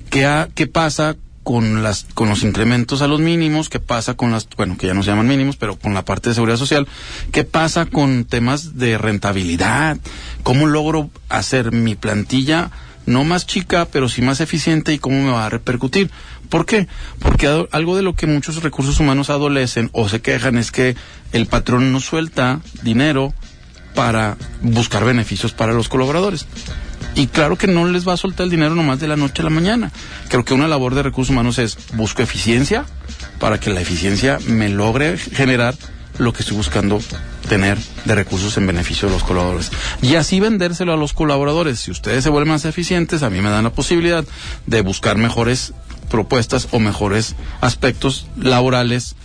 qué, 0.10 0.25
ha- 0.25 0.50
qué 0.55 0.65
pasa 0.65 1.15
con 1.48 1.82
las 1.82 2.06
con 2.13 2.27
los 2.27 2.44
incrementos 2.44 3.01
a 3.01 3.08
los 3.08 3.22
mínimos, 3.22 3.70
qué 3.70 3.80
pasa 3.80 4.16
con 4.16 4.32
las, 4.32 4.50
bueno, 4.58 4.77
que 4.77 4.86
ya 4.86 4.94
no 4.94 5.01
se 5.01 5.12
llaman 5.12 5.30
mínimos, 5.30 5.56
pero 5.56 5.77
con 5.77 5.94
la 5.94 6.04
parte 6.04 6.27
de 6.27 6.36
seguridad 6.36 6.58
social, 6.58 6.89
qué 7.32 7.46
pasa 7.46 7.86
con 7.86 8.25
temas 8.25 8.77
de 8.77 8.98
rentabilidad, 8.98 9.98
cómo 10.44 10.68
logro 10.68 11.10
hacer 11.30 11.72
mi 11.72 11.96
plantilla 11.96 12.70
no 13.06 13.24
más 13.24 13.48
chica, 13.48 13.88
pero 13.89 14.10
sí 14.10 14.22
más 14.22 14.42
eficiente 14.42 14.94
y 14.94 15.00
cómo 15.00 15.24
me 15.24 15.32
va 15.32 15.46
a 15.46 15.50
repercutir. 15.50 16.12
¿Por 16.50 16.66
qué? 16.66 16.89
Porque 17.20 17.48
algo 17.72 17.96
de 17.96 18.01
lo 18.01 18.13
que 18.13 18.27
muchos 18.27 18.62
recursos 18.62 19.00
humanos 19.00 19.30
adolecen 19.30 19.89
o 19.94 20.10
se 20.10 20.20
quejan 20.20 20.58
es 20.58 20.74
que 20.74 20.98
el 21.32 21.46
patrón 21.46 21.94
no 21.94 22.01
suelta 22.01 22.60
dinero 22.84 23.34
para 23.96 24.36
buscar 24.62 25.06
beneficios 25.06 25.54
para 25.54 25.72
los 25.72 25.88
colaboradores. 25.88 26.46
Y 27.17 27.25
claro 27.25 27.57
que 27.57 27.65
no 27.65 27.88
les 27.88 28.07
va 28.07 28.13
a 28.13 28.17
soltar 28.17 28.43
el 28.43 28.51
dinero 28.51 28.75
nomás 28.75 29.00
de 29.00 29.07
la 29.07 29.15
noche 29.15 29.41
a 29.41 29.45
la 29.45 29.50
mañana. 29.50 29.91
Creo 30.29 30.45
que 30.45 30.53
una 30.53 30.67
labor 30.67 30.93
de 30.93 31.01
recursos 31.01 31.31
humanos 31.31 31.57
es 31.57 31.75
busco 31.93 32.21
eficiencia 32.21 32.86
para 33.39 33.59
que 33.59 33.71
la 33.71 33.81
eficiencia 33.81 34.38
me 34.45 34.69
logre 34.69 35.17
generar 35.17 35.74
lo 36.19 36.31
que 36.31 36.41
estoy 36.43 36.57
buscando 36.57 37.00
tener 37.50 37.79
de 38.05 38.13
recursos 38.13 38.55
en 38.57 38.67
beneficio 38.67 39.07
de 39.07 39.15
los 39.15 39.24
colaboradores. 39.24 39.71
Y 40.03 40.13
así 40.13 40.39
vendérselo 40.39 40.93
a 40.93 40.97
los 40.97 41.13
colaboradores. 41.13 41.79
Si 41.79 41.89
ustedes 41.89 42.24
se 42.24 42.29
vuelven 42.29 42.53
más 42.53 42.65
eficientes, 42.65 43.24
a 43.24 43.31
mí 43.31 43.41
me 43.41 43.50
dan 43.50 43.63
la 43.63 43.71
posibilidad 43.71 44.24
de 44.67 44.81
buscar 44.81 45.17
mejores 45.17 45.74
propuestas 46.12 46.67
o 46.69 46.79
mejores 46.79 47.36
aspectos 47.62 48.27
laborales 48.38 49.15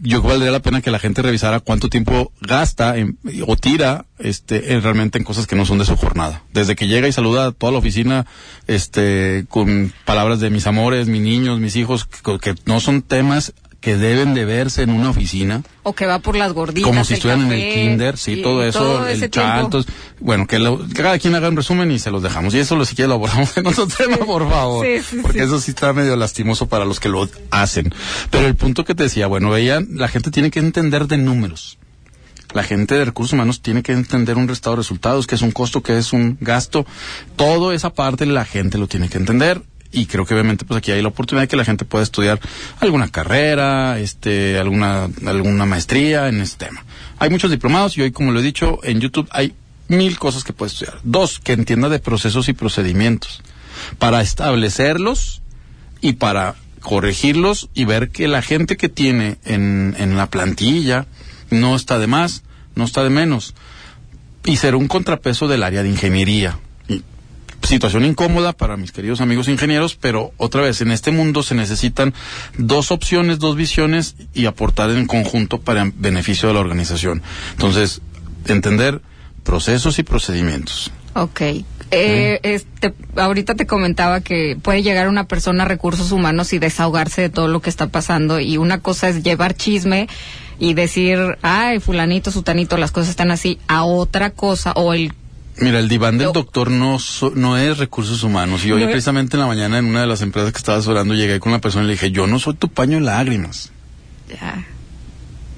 yo 0.00 0.22
que 0.22 0.28
valdría 0.28 0.50
la 0.50 0.60
pena 0.60 0.80
que 0.80 0.90
la 0.90 0.98
gente 0.98 1.22
revisara 1.22 1.60
cuánto 1.60 1.88
tiempo 1.88 2.32
gasta 2.40 2.94
o 3.46 3.56
tira 3.56 4.06
este 4.18 4.72
en, 4.72 4.82
realmente 4.82 5.18
en 5.18 5.24
cosas 5.24 5.46
que 5.46 5.56
no 5.56 5.66
son 5.66 5.78
de 5.78 5.84
su 5.84 5.96
jornada. 5.96 6.42
Desde 6.52 6.76
que 6.76 6.88
llega 6.88 7.08
y 7.08 7.12
saluda 7.12 7.46
a 7.46 7.52
toda 7.52 7.72
la 7.72 7.78
oficina 7.78 8.26
este 8.66 9.44
con 9.48 9.92
palabras 10.04 10.40
de 10.40 10.50
mis 10.50 10.66
amores, 10.66 11.08
mis 11.08 11.22
niños, 11.22 11.60
mis 11.60 11.76
hijos, 11.76 12.06
que 12.40 12.54
no 12.66 12.80
son 12.80 13.02
temas 13.02 13.52
que 13.80 13.96
deben 13.96 14.34
de 14.34 14.44
verse 14.44 14.82
en 14.82 14.90
una 14.90 15.10
oficina. 15.10 15.62
O 15.82 15.94
que 15.94 16.04
va 16.04 16.18
por 16.18 16.36
las 16.36 16.52
gorditas. 16.52 16.86
Como 16.86 17.04
si 17.04 17.14
estuvieran 17.14 17.46
en 17.46 17.52
el 17.52 17.74
kinder, 17.74 18.18
sí, 18.18 18.42
todo 18.42 18.62
eso, 18.62 19.06
el 19.06 19.30
chat. 19.30 19.72
Bueno, 20.20 20.46
que, 20.46 20.58
cada 20.94 21.18
quien 21.18 21.34
haga 21.34 21.48
un 21.48 21.56
resumen 21.56 21.90
y 21.90 21.98
se 21.98 22.10
los 22.10 22.22
dejamos. 22.22 22.54
Y 22.54 22.58
eso 22.58 22.76
lo 22.76 22.84
si 22.84 22.94
quiere 22.94 23.08
lo 23.08 23.14
abordamos 23.14 23.56
en 23.56 23.66
otro 23.66 23.86
tema, 23.86 24.18
por 24.18 24.48
favor. 24.48 24.86
porque 25.22 25.42
eso 25.42 25.58
sí 25.60 25.70
está 25.70 25.92
medio 25.94 26.14
lastimoso 26.16 26.68
para 26.68 26.84
los 26.84 27.00
que 27.00 27.08
lo 27.08 27.28
hacen. 27.50 27.92
Pero 28.30 28.46
el 28.46 28.54
punto 28.54 28.84
que 28.84 28.94
te 28.94 29.04
decía, 29.04 29.26
bueno, 29.26 29.50
veían, 29.50 29.88
la 29.92 30.08
gente 30.08 30.30
tiene 30.30 30.50
que 30.50 30.58
entender 30.58 31.06
de 31.06 31.16
números. 31.16 31.78
La 32.52 32.64
gente 32.64 32.96
de 32.96 33.04
recursos 33.04 33.32
humanos 33.32 33.62
tiene 33.62 33.82
que 33.82 33.92
entender 33.92 34.36
un 34.36 34.48
restado 34.48 34.76
de 34.76 34.82
resultados, 34.82 35.26
que 35.26 35.36
es 35.36 35.42
un 35.42 35.52
costo, 35.52 35.82
que 35.82 35.96
es 35.96 36.12
un 36.12 36.36
gasto. 36.40 36.84
Todo 37.36 37.72
esa 37.72 37.90
parte 37.90 38.26
la 38.26 38.44
gente 38.44 38.76
lo 38.76 38.88
tiene 38.88 39.08
que 39.08 39.18
entender 39.18 39.62
y 39.92 40.06
creo 40.06 40.24
que 40.24 40.34
obviamente 40.34 40.64
pues 40.64 40.78
aquí 40.78 40.92
hay 40.92 41.02
la 41.02 41.08
oportunidad 41.08 41.44
de 41.44 41.48
que 41.48 41.56
la 41.56 41.64
gente 41.64 41.84
pueda 41.84 42.04
estudiar 42.04 42.40
alguna 42.78 43.08
carrera, 43.08 43.98
este, 43.98 44.58
alguna, 44.58 45.08
alguna 45.26 45.66
maestría 45.66 46.28
en 46.28 46.40
este 46.40 46.66
tema. 46.66 46.84
Hay 47.18 47.30
muchos 47.30 47.50
diplomados 47.50 47.96
y 47.98 48.02
hoy, 48.02 48.12
como 48.12 48.32
lo 48.32 48.40
he 48.40 48.42
dicho, 48.42 48.80
en 48.82 49.00
YouTube 49.00 49.28
hay 49.30 49.54
mil 49.88 50.18
cosas 50.18 50.44
que 50.44 50.52
puede 50.52 50.72
estudiar. 50.72 51.00
Dos, 51.02 51.40
que 51.40 51.52
entienda 51.52 51.88
de 51.88 51.98
procesos 51.98 52.48
y 52.48 52.52
procedimientos 52.52 53.42
para 53.98 54.20
establecerlos 54.20 55.42
y 56.00 56.14
para 56.14 56.54
corregirlos 56.80 57.68
y 57.74 57.84
ver 57.84 58.10
que 58.10 58.28
la 58.28 58.42
gente 58.42 58.76
que 58.76 58.88
tiene 58.88 59.38
en, 59.44 59.96
en 59.98 60.16
la 60.16 60.30
plantilla 60.30 61.06
no 61.50 61.74
está 61.74 61.98
de 61.98 62.06
más, 62.06 62.42
no 62.74 62.84
está 62.84 63.02
de 63.02 63.10
menos. 63.10 63.54
Y 64.44 64.56
ser 64.56 64.76
un 64.76 64.88
contrapeso 64.88 65.48
del 65.48 65.62
área 65.62 65.82
de 65.82 65.90
ingeniería 65.90 66.58
situación 67.62 68.04
incómoda 68.04 68.52
para 68.52 68.76
mis 68.76 68.92
queridos 68.92 69.20
amigos 69.20 69.48
ingenieros, 69.48 69.96
pero 69.96 70.32
otra 70.36 70.62
vez, 70.62 70.80
en 70.80 70.90
este 70.90 71.10
mundo 71.10 71.42
se 71.42 71.54
necesitan 71.54 72.14
dos 72.56 72.90
opciones, 72.90 73.38
dos 73.38 73.56
visiones 73.56 74.16
y 74.34 74.46
aportar 74.46 74.90
en 74.90 75.06
conjunto 75.06 75.60
para 75.60 75.90
beneficio 75.94 76.48
de 76.48 76.54
la 76.54 76.60
organización. 76.60 77.22
Entonces, 77.52 78.00
entender 78.46 79.00
procesos 79.44 79.98
y 79.98 80.02
procedimientos. 80.02 80.90
Ok. 81.14 81.40
Eh, 81.92 82.38
este, 82.44 82.94
ahorita 83.16 83.56
te 83.56 83.66
comentaba 83.66 84.20
que 84.20 84.56
puede 84.60 84.82
llegar 84.82 85.08
una 85.08 85.24
persona 85.24 85.64
a 85.64 85.66
recursos 85.66 86.12
humanos 86.12 86.52
y 86.52 86.60
desahogarse 86.60 87.22
de 87.22 87.30
todo 87.30 87.48
lo 87.48 87.60
que 87.60 87.70
está 87.70 87.88
pasando 87.88 88.38
y 88.38 88.58
una 88.58 88.78
cosa 88.78 89.08
es 89.08 89.24
llevar 89.24 89.54
chisme 89.54 90.06
y 90.60 90.74
decir, 90.74 91.18
ay, 91.42 91.80
fulanito, 91.80 92.30
sutanito, 92.30 92.76
las 92.76 92.92
cosas 92.92 93.10
están 93.10 93.32
así, 93.32 93.58
a 93.66 93.82
otra 93.82 94.30
cosa 94.30 94.72
o 94.72 94.94
el 94.94 95.12
Mira, 95.56 95.78
el 95.78 95.88
diván 95.88 96.16
del 96.16 96.32
doctor 96.32 96.70
no, 96.70 96.98
no 97.34 97.58
es 97.58 97.78
recursos 97.78 98.22
humanos. 98.22 98.64
Y 98.64 98.72
hoy 98.72 98.84
precisamente 98.84 99.36
en 99.36 99.40
la 99.40 99.46
mañana 99.46 99.78
en 99.78 99.84
una 99.84 100.00
de 100.00 100.06
las 100.06 100.22
empresas 100.22 100.52
que 100.52 100.58
estaba 100.58 100.78
orando 100.78 101.14
llegué 101.14 101.38
con 101.38 101.52
una 101.52 101.60
persona 101.60 101.84
y 101.84 101.88
le 101.88 101.92
dije, 101.92 102.10
yo 102.10 102.26
no 102.26 102.38
soy 102.38 102.54
tu 102.54 102.68
paño 102.68 102.96
de 102.96 103.04
lágrimas. 103.04 103.70
Ya. 104.28 104.64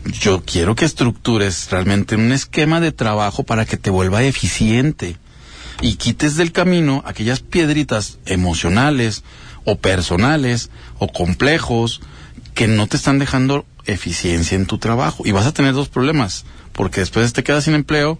Yo 0.04 0.42
quiero 0.44 0.74
que 0.74 0.84
estructures 0.84 1.70
realmente 1.70 2.16
un 2.16 2.32
esquema 2.32 2.80
de 2.80 2.90
trabajo 2.90 3.44
para 3.44 3.64
que 3.64 3.76
te 3.76 3.90
vuelva 3.90 4.24
eficiente 4.24 5.16
y 5.80 5.94
quites 5.94 6.36
del 6.36 6.50
camino 6.50 7.02
aquellas 7.06 7.40
piedritas 7.40 8.18
emocionales 8.26 9.22
o 9.64 9.78
personales 9.78 10.70
o 10.98 11.08
complejos 11.08 12.00
que 12.54 12.66
no 12.66 12.88
te 12.88 12.96
están 12.96 13.18
dejando 13.20 13.64
eficiencia 13.84 14.56
en 14.56 14.66
tu 14.66 14.78
trabajo. 14.78 15.22
Y 15.24 15.30
vas 15.30 15.46
a 15.46 15.54
tener 15.54 15.74
dos 15.74 15.88
problemas, 15.88 16.44
porque 16.72 17.00
después 17.00 17.32
te 17.32 17.44
quedas 17.44 17.64
sin 17.64 17.74
empleo 17.74 18.18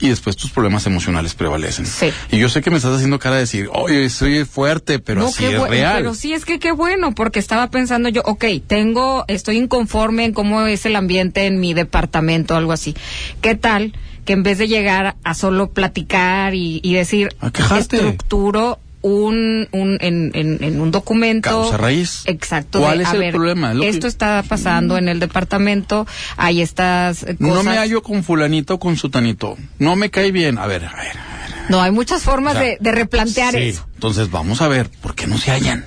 y 0.00 0.08
después 0.08 0.36
tus 0.36 0.50
problemas 0.50 0.86
emocionales 0.86 1.34
prevalecen. 1.34 1.86
Sí. 1.86 2.10
Y 2.30 2.38
yo 2.38 2.48
sé 2.48 2.62
que 2.62 2.70
me 2.70 2.78
estás 2.78 2.94
haciendo 2.94 3.18
cara 3.18 3.36
de 3.36 3.42
decir, 3.42 3.68
oye, 3.72 4.08
soy 4.08 4.44
fuerte, 4.44 4.98
pero 4.98 5.26
así 5.26 5.44
es 5.44 5.60
real. 5.68 5.98
Pero 5.98 6.14
sí, 6.14 6.32
es 6.32 6.44
que 6.44 6.58
qué 6.58 6.72
bueno, 6.72 7.14
porque 7.14 7.38
estaba 7.38 7.70
pensando 7.70 8.08
yo, 8.08 8.22
ok, 8.24 8.44
tengo, 8.66 9.24
estoy 9.28 9.58
inconforme 9.58 10.24
en 10.24 10.32
cómo 10.32 10.62
es 10.62 10.86
el 10.86 10.96
ambiente 10.96 11.46
en 11.46 11.60
mi 11.60 11.74
departamento, 11.74 12.56
algo 12.56 12.72
así. 12.72 12.96
¿Qué 13.40 13.54
tal 13.54 13.92
que 14.24 14.32
en 14.34 14.42
vez 14.42 14.58
de 14.58 14.68
llegar 14.68 15.16
a 15.24 15.34
solo 15.34 15.70
platicar 15.70 16.54
y, 16.54 16.92
decir, 16.94 17.30
estructuro 17.76 18.78
un, 19.02 19.68
un 19.72 19.98
en, 20.00 20.32
en, 20.34 20.80
un 20.80 20.90
documento. 20.90 21.48
Causa 21.48 21.76
raíz. 21.76 22.22
Exacto. 22.26 22.80
¿Cuál 22.80 23.00
es 23.00 23.12
el 23.12 23.30
problema? 23.30 23.72
esto 23.82 24.06
está 24.06 24.42
pasando 24.46 24.96
en 24.98 25.08
el 25.08 25.20
departamento, 25.20 26.06
hay 26.36 26.60
estas 26.60 27.20
cosas. 27.20 27.40
No 27.40 27.62
me 27.62 27.76
hallo 27.78 28.02
con 28.02 28.22
fulanito 28.22 28.74
o 28.74 28.78
con 28.78 28.96
sutanito. 28.96 29.56
No 29.78 29.96
me 29.96 30.10
cae 30.10 30.32
bien. 30.32 30.58
A 30.58 30.66
ver, 30.66 30.84
a 30.84 30.94
ver, 30.94 31.16
a 31.18 31.26
ver. 31.26 31.70
No, 31.70 31.80
hay 31.80 31.92
muchas 31.92 32.22
formas 32.22 32.58
de, 32.58 32.78
de, 32.80 32.92
replantear 32.92 33.54
sí. 33.54 33.60
eso. 33.60 33.86
Entonces 33.94 34.30
vamos 34.30 34.60
a 34.60 34.68
ver, 34.68 34.90
¿por 34.90 35.14
qué 35.14 35.26
no 35.26 35.38
se 35.38 35.52
hallan? 35.52 35.84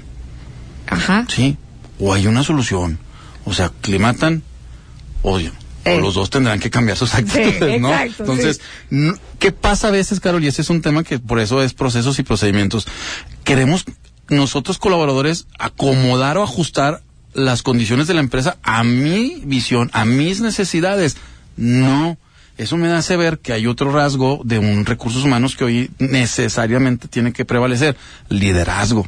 Ajá. 0.87 1.25
Sí. 1.27 1.57
O 1.99 2.13
hay 2.13 2.27
una 2.27 2.43
solución. 2.43 2.99
O 3.45 3.53
sea, 3.53 3.71
climatan, 3.81 4.43
odio 5.21 5.51
o 5.85 5.99
los 5.99 6.15
dos 6.15 6.29
tendrán 6.29 6.59
que 6.59 6.69
cambiar 6.69 6.97
sus 6.97 7.13
actitudes, 7.13 7.79
¿no? 7.79 7.93
Entonces, 7.93 8.61
¿qué 9.39 9.51
pasa 9.51 9.89
a 9.89 9.91
veces, 9.91 10.19
Carol? 10.19 10.43
Y 10.43 10.47
ese 10.47 10.61
es 10.61 10.69
un 10.69 10.81
tema 10.81 11.03
que 11.03 11.19
por 11.19 11.39
eso 11.39 11.61
es 11.61 11.73
procesos 11.73 12.19
y 12.19 12.23
procedimientos. 12.23 12.87
Queremos 13.43 13.85
nosotros 14.29 14.77
colaboradores 14.77 15.47
acomodar 15.59 16.37
o 16.37 16.43
ajustar 16.43 17.01
las 17.33 17.63
condiciones 17.63 18.07
de 18.07 18.13
la 18.13 18.21
empresa 18.21 18.57
a 18.63 18.83
mi 18.83 19.41
visión, 19.45 19.89
a 19.93 20.05
mis 20.05 20.41
necesidades. 20.41 21.17
No. 21.57 22.17
Eso 22.57 22.77
me 22.77 22.87
hace 22.91 23.17
ver 23.17 23.39
que 23.39 23.51
hay 23.51 23.65
otro 23.65 23.91
rasgo 23.91 24.41
de 24.45 24.59
un 24.59 24.85
recursos 24.85 25.23
humanos 25.23 25.55
que 25.55 25.63
hoy 25.63 25.91
necesariamente 25.97 27.07
tiene 27.07 27.33
que 27.33 27.45
prevalecer, 27.45 27.97
liderazgo 28.29 29.07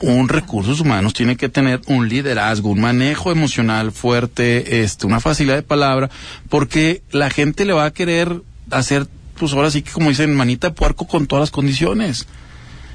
un 0.00 0.28
recursos 0.28 0.80
humanos 0.80 1.14
tiene 1.14 1.36
que 1.36 1.48
tener 1.48 1.80
un 1.86 2.08
liderazgo, 2.08 2.70
un 2.70 2.80
manejo 2.80 3.32
emocional 3.32 3.92
fuerte, 3.92 4.82
este, 4.82 5.06
una 5.06 5.20
facilidad 5.20 5.56
de 5.56 5.62
palabra, 5.62 6.10
porque 6.48 7.02
la 7.10 7.30
gente 7.30 7.64
le 7.64 7.72
va 7.72 7.86
a 7.86 7.92
querer 7.92 8.42
hacer, 8.70 9.06
pues 9.38 9.52
ahora 9.52 9.70
sí 9.70 9.82
que 9.82 9.92
como 9.92 10.10
dicen, 10.10 10.34
manita 10.34 10.74
puerco 10.74 11.06
con 11.06 11.26
todas 11.26 11.42
las 11.42 11.50
condiciones. 11.50 12.26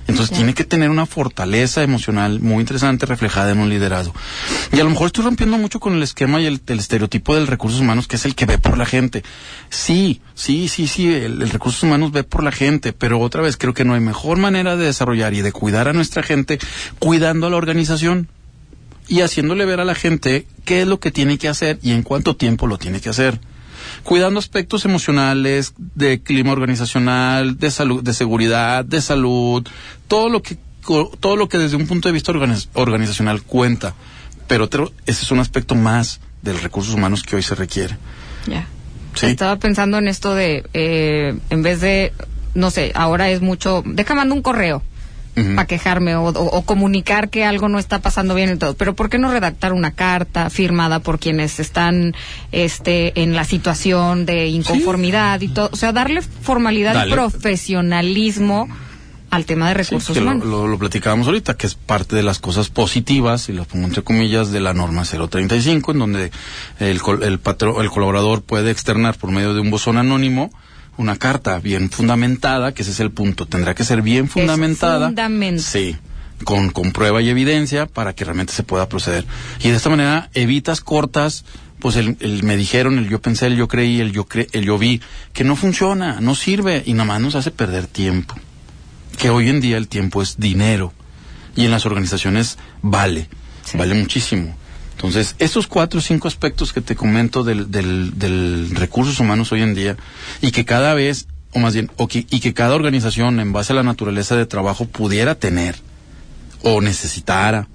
Entonces 0.09 0.35
tiene 0.35 0.53
que 0.53 0.63
tener 0.63 0.89
una 0.89 1.05
fortaleza 1.05 1.83
emocional 1.83 2.39
muy 2.39 2.61
interesante 2.61 3.05
reflejada 3.05 3.51
en 3.51 3.59
un 3.59 3.69
liderazgo. 3.69 4.13
Y 4.71 4.79
a 4.79 4.83
lo 4.83 4.89
mejor 4.89 5.07
estoy 5.07 5.23
rompiendo 5.23 5.57
mucho 5.57 5.79
con 5.79 5.93
el 5.93 6.03
esquema 6.03 6.41
y 6.41 6.45
el, 6.45 6.61
estereotipo 6.67 7.35
del 7.35 7.47
recursos 7.47 7.79
humanos, 7.79 8.07
que 8.07 8.15
es 8.15 8.25
el 8.25 8.35
que 8.35 8.45
ve 8.45 8.57
por 8.57 8.77
la 8.77 8.85
gente. 8.85 9.23
Sí, 9.69 10.21
sí, 10.35 10.67
sí, 10.67 10.87
sí, 10.87 11.13
el, 11.13 11.41
el 11.41 11.49
recursos 11.49 11.83
humanos 11.83 12.11
ve 12.11 12.23
por 12.23 12.43
la 12.43 12.51
gente, 12.51 12.93
pero 12.93 13.19
otra 13.19 13.41
vez 13.41 13.57
creo 13.57 13.73
que 13.73 13.85
no 13.85 13.93
hay 13.93 14.01
mejor 14.01 14.37
manera 14.37 14.75
de 14.75 14.85
desarrollar 14.85 15.33
y 15.33 15.41
de 15.41 15.51
cuidar 15.51 15.87
a 15.87 15.93
nuestra 15.93 16.23
gente 16.23 16.59
cuidando 16.99 17.47
a 17.47 17.49
la 17.49 17.57
organización 17.57 18.27
y 19.07 19.21
haciéndole 19.21 19.65
ver 19.65 19.79
a 19.79 19.85
la 19.85 19.95
gente 19.95 20.45
qué 20.65 20.81
es 20.81 20.87
lo 20.87 20.99
que 20.99 21.11
tiene 21.11 21.37
que 21.37 21.47
hacer 21.47 21.79
y 21.81 21.91
en 21.91 22.03
cuánto 22.03 22.35
tiempo 22.35 22.67
lo 22.67 22.77
tiene 22.77 23.01
que 23.01 23.09
hacer 23.09 23.39
cuidando 24.03 24.39
aspectos 24.39 24.85
emocionales, 24.85 25.73
de 25.77 26.21
clima 26.21 26.51
organizacional, 26.51 27.57
de 27.57 27.71
salud, 27.71 28.03
de 28.03 28.13
seguridad, 28.13 28.85
de 28.85 29.01
salud, 29.01 29.67
todo 30.07 30.29
lo 30.29 30.41
que 30.41 30.57
todo 31.19 31.35
lo 31.35 31.49
que 31.49 31.59
desde 31.59 31.75
un 31.75 31.85
punto 31.85 32.09
de 32.09 32.13
vista 32.13 32.31
organizacional 32.73 33.43
cuenta. 33.43 33.93
Pero 34.47 34.67
ese 35.05 35.23
es 35.23 35.31
un 35.31 35.39
aspecto 35.39 35.75
más 35.75 36.19
de 36.41 36.53
los 36.53 36.63
recursos 36.63 36.93
humanos 36.93 37.21
que 37.21 37.35
hoy 37.35 37.43
se 37.43 37.53
requiere. 37.53 37.97
Ya. 38.47 38.67
Estaba 39.21 39.57
pensando 39.57 39.97
en 39.97 40.07
esto 40.07 40.33
de, 40.33 40.63
eh, 40.73 41.37
en 41.49 41.61
vez 41.61 41.81
de, 41.81 42.13
no 42.53 42.71
sé, 42.71 42.91
ahora 42.95 43.29
es 43.29 43.41
mucho, 43.41 43.83
deja 43.85 44.15
mando 44.15 44.33
un 44.33 44.41
correo 44.41 44.81
para 45.33 45.65
quejarme 45.65 46.15
o, 46.15 46.61
comunicar 46.63 47.29
que 47.29 47.45
algo 47.45 47.69
no 47.69 47.79
está 47.79 47.99
pasando 47.99 48.35
bien 48.35 48.53
y 48.53 48.57
todo. 48.57 48.73
Pero 48.75 48.93
¿por 48.93 49.09
qué 49.09 49.17
no 49.17 49.31
redactar 49.31 49.73
una 49.73 49.91
carta 49.91 50.49
firmada 50.49 50.99
por 50.99 51.19
quienes 51.19 51.59
están 51.59 52.13
este, 52.51 53.21
en 53.21 53.35
la 53.35 53.43
situación 53.43 54.25
de 54.25 54.47
inconformidad 54.47 55.41
y 55.41 55.49
todo? 55.49 55.69
O 55.71 55.75
sea, 55.75 55.91
darle 55.91 56.21
formalidad 56.21 57.07
y 57.07 57.11
profesionalismo 57.11 58.67
al 59.29 59.45
tema 59.45 59.67
de 59.67 59.75
recursos 59.75 60.17
humanos. 60.17 60.45
Lo, 60.45 60.67
lo, 60.67 60.77
platicábamos 60.79 61.27
ahorita, 61.27 61.55
que 61.55 61.67
es 61.67 61.75
parte 61.75 62.15
de 62.15 62.23
las 62.23 62.39
cosas 62.39 62.69
positivas, 62.69 63.49
y 63.49 63.53
lo 63.53 63.65
pongo 63.65 63.85
entre 63.85 64.01
comillas, 64.01 64.51
de 64.51 64.59
la 64.59 64.73
norma 64.73 65.03
035, 65.03 65.91
en 65.91 65.99
donde 65.99 66.31
el, 66.79 66.99
el, 67.21 67.39
el 67.39 67.89
colaborador 67.89 68.41
puede 68.41 68.71
externar 68.71 69.17
por 69.17 69.31
medio 69.31 69.53
de 69.53 69.61
un 69.61 69.69
buzón 69.69 69.97
anónimo 69.97 70.49
una 70.99 71.15
carta 71.15 71.59
bien 71.59 71.89
fundamentada, 71.89 72.73
que 72.73 72.81
ese 72.81 72.91
es 72.91 72.99
el 72.99 73.09
punto, 73.09 73.45
tendrá 73.45 73.73
que 73.73 73.85
ser 73.85 74.01
bien 74.01 74.27
fundamentada. 74.27 75.07
Sí, 75.63 75.95
con, 76.43 76.71
con 76.71 76.91
prueba 76.91 77.21
y 77.21 77.29
evidencia 77.29 77.85
para 77.85 78.13
que 78.13 78.25
realmente 78.25 78.51
se 78.51 78.63
pueda 78.63 78.89
proceder. 78.89 79.25
Y 79.61 79.69
de 79.69 79.77
esta 79.77 79.89
manera 79.89 80.29
evitas 80.33 80.81
cortas 80.81 81.45
pues 81.79 81.95
el, 81.95 82.17
el 82.19 82.43
me 82.43 82.57
dijeron, 82.57 82.97
el 82.97 83.07
yo 83.07 83.21
pensé, 83.21 83.47
el 83.47 83.55
yo 83.55 83.69
creí, 83.69 84.01
el 84.01 84.11
yo, 84.11 84.25
cre 84.25 84.49
el 84.51 84.65
yo 84.65 84.77
vi, 84.77 84.99
que 85.31 85.45
no 85.45 85.55
funciona, 85.55 86.19
no 86.19 86.35
sirve 86.35 86.83
y 86.85 86.91
nada 86.91 87.05
más 87.05 87.21
nos 87.21 87.35
hace 87.35 87.51
perder 87.51 87.87
tiempo. 87.87 88.35
Que 89.17 89.29
hoy 89.29 89.47
en 89.47 89.61
día 89.61 89.77
el 89.77 89.87
tiempo 89.87 90.21
es 90.21 90.37
dinero 90.37 90.91
y 91.55 91.63
en 91.63 91.71
las 91.71 91.85
organizaciones 91.85 92.57
vale, 92.81 93.29
sí. 93.63 93.77
vale 93.77 93.95
muchísimo. 93.95 94.58
Entonces, 94.99 95.37
esos 95.39 95.67
cuatro 95.67 95.99
o 95.99 96.01
cinco 96.01 96.27
aspectos 96.27 96.73
que 96.73 96.81
te 96.81 96.93
comento 96.93 97.45
del, 97.45 97.71
del, 97.71 98.19
del 98.19 98.69
recursos 98.75 99.21
humanos 99.21 99.49
hoy 99.53 99.61
en 99.61 99.73
día 99.73 99.95
y 100.41 100.51
que 100.51 100.65
cada 100.65 100.93
vez, 100.93 101.27
o 101.53 101.59
más 101.59 101.73
bien, 101.73 101.89
o 101.95 102.09
que, 102.09 102.27
y 102.29 102.41
que 102.41 102.53
cada 102.53 102.75
organización 102.75 103.39
en 103.39 103.53
base 103.53 103.71
a 103.71 103.77
la 103.77 103.83
naturaleza 103.83 104.35
de 104.35 104.45
trabajo 104.45 104.83
pudiera 104.87 105.35
tener 105.35 105.77
o 106.63 106.81
necesitara, 106.81 107.69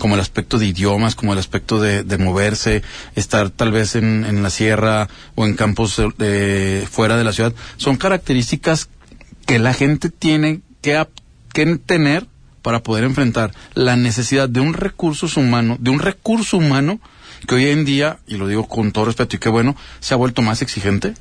como 0.00 0.16
el 0.16 0.20
aspecto 0.20 0.58
de 0.58 0.66
idiomas, 0.66 1.14
como 1.14 1.32
el 1.32 1.38
aspecto 1.38 1.80
de, 1.80 2.02
de 2.02 2.18
moverse, 2.18 2.82
estar 3.14 3.50
tal 3.50 3.70
vez 3.70 3.94
en, 3.94 4.24
en, 4.24 4.42
la 4.42 4.50
sierra 4.50 5.08
o 5.36 5.46
en 5.46 5.54
campos 5.54 6.02
eh, 6.18 6.84
fuera 6.90 7.16
de 7.16 7.22
la 7.22 7.32
ciudad, 7.32 7.54
son 7.76 7.96
características 7.96 8.88
que 9.46 9.60
la 9.60 9.74
gente 9.74 10.10
tiene 10.10 10.62
que, 10.82 11.06
que 11.52 11.76
tener 11.76 12.26
para 12.64 12.82
poder 12.82 13.04
enfrentar 13.04 13.52
la 13.74 13.94
necesidad 13.94 14.48
de 14.48 14.60
un 14.60 14.72
recurso 14.72 15.28
humano, 15.38 15.76
de 15.78 15.90
un 15.90 15.98
recurso 15.98 16.56
humano 16.56 16.98
que 17.46 17.56
hoy 17.56 17.66
en 17.66 17.84
día, 17.84 18.20
y 18.26 18.38
lo 18.38 18.48
digo 18.48 18.66
con 18.66 18.90
todo 18.90 19.04
respeto 19.04 19.36
y 19.36 19.38
qué 19.38 19.50
bueno, 19.50 19.76
se 20.00 20.14
ha 20.14 20.16
vuelto 20.16 20.40
más 20.40 20.62
exigente, 20.62 21.12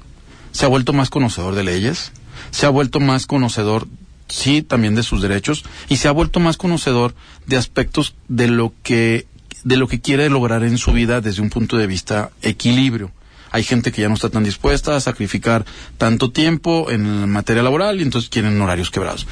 se 0.54 0.64
ha 0.64 0.70
vuelto 0.70 0.94
más 0.94 1.10
conocedor 1.10 1.54
de 1.54 1.66
leyes, 1.66 2.14
se 2.52 2.66
ha 2.66 2.70
vuelto 2.70 3.02
más 3.02 3.26
conocedor, 3.26 3.90
sí, 4.30 4.62
también 4.62 4.96
de 4.96 5.04
sus 5.04 5.22
derechos, 5.22 5.66
y 5.90 5.98
se 5.98 6.08
ha 6.08 6.12
vuelto 6.12 6.40
más 6.40 6.56
conocedor 6.56 7.14
de 7.46 7.58
aspectos 7.58 8.16
de 8.30 8.48
lo 8.48 8.74
que, 8.82 9.28
de 9.66 9.76
lo 9.76 9.90
que 9.90 10.00
quiere 10.00 10.30
lograr 10.30 10.64
en 10.64 10.78
su 10.78 10.94
vida 10.94 11.20
desde 11.20 11.42
un 11.42 11.50
punto 11.50 11.76
de 11.76 11.88
vista 11.88 12.32
equilibrio. 12.42 13.12
Hay 13.52 13.64
gente 13.64 13.92
que 13.92 14.02
ya 14.02 14.08
no 14.08 14.16
está 14.16 14.30
tan 14.30 14.44
dispuesta 14.44 14.96
a 14.96 15.00
sacrificar 15.00 15.64
tanto 16.00 16.32
tiempo 16.32 16.90
en 16.90 17.30
materia 17.30 17.62
laboral 17.62 18.00
y 18.00 18.04
entonces 18.04 18.30
quieren 18.30 18.60
horarios 18.60 18.90
quebrados. 18.90 19.28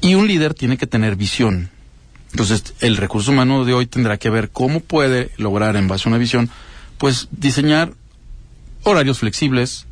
Y 0.00 0.14
un 0.14 0.26
líder 0.26 0.54
tiene 0.54 0.78
que 0.78 0.86
tener 0.86 1.16
visión. 1.16 1.70
Entonces, 2.32 2.74
el 2.80 2.96
recurso 2.96 3.30
humano 3.30 3.64
de 3.64 3.74
hoy 3.74 3.86
tendrá 3.86 4.18
que 4.18 4.30
ver 4.30 4.50
cómo 4.50 4.80
puede 4.80 5.30
lograr, 5.36 5.76
en 5.76 5.88
base 5.88 6.08
a 6.08 6.10
una 6.10 6.18
visión, 6.18 6.50
pues 6.98 7.28
diseñar 7.30 7.92
horarios 8.82 9.18
flexibles, 9.18 9.86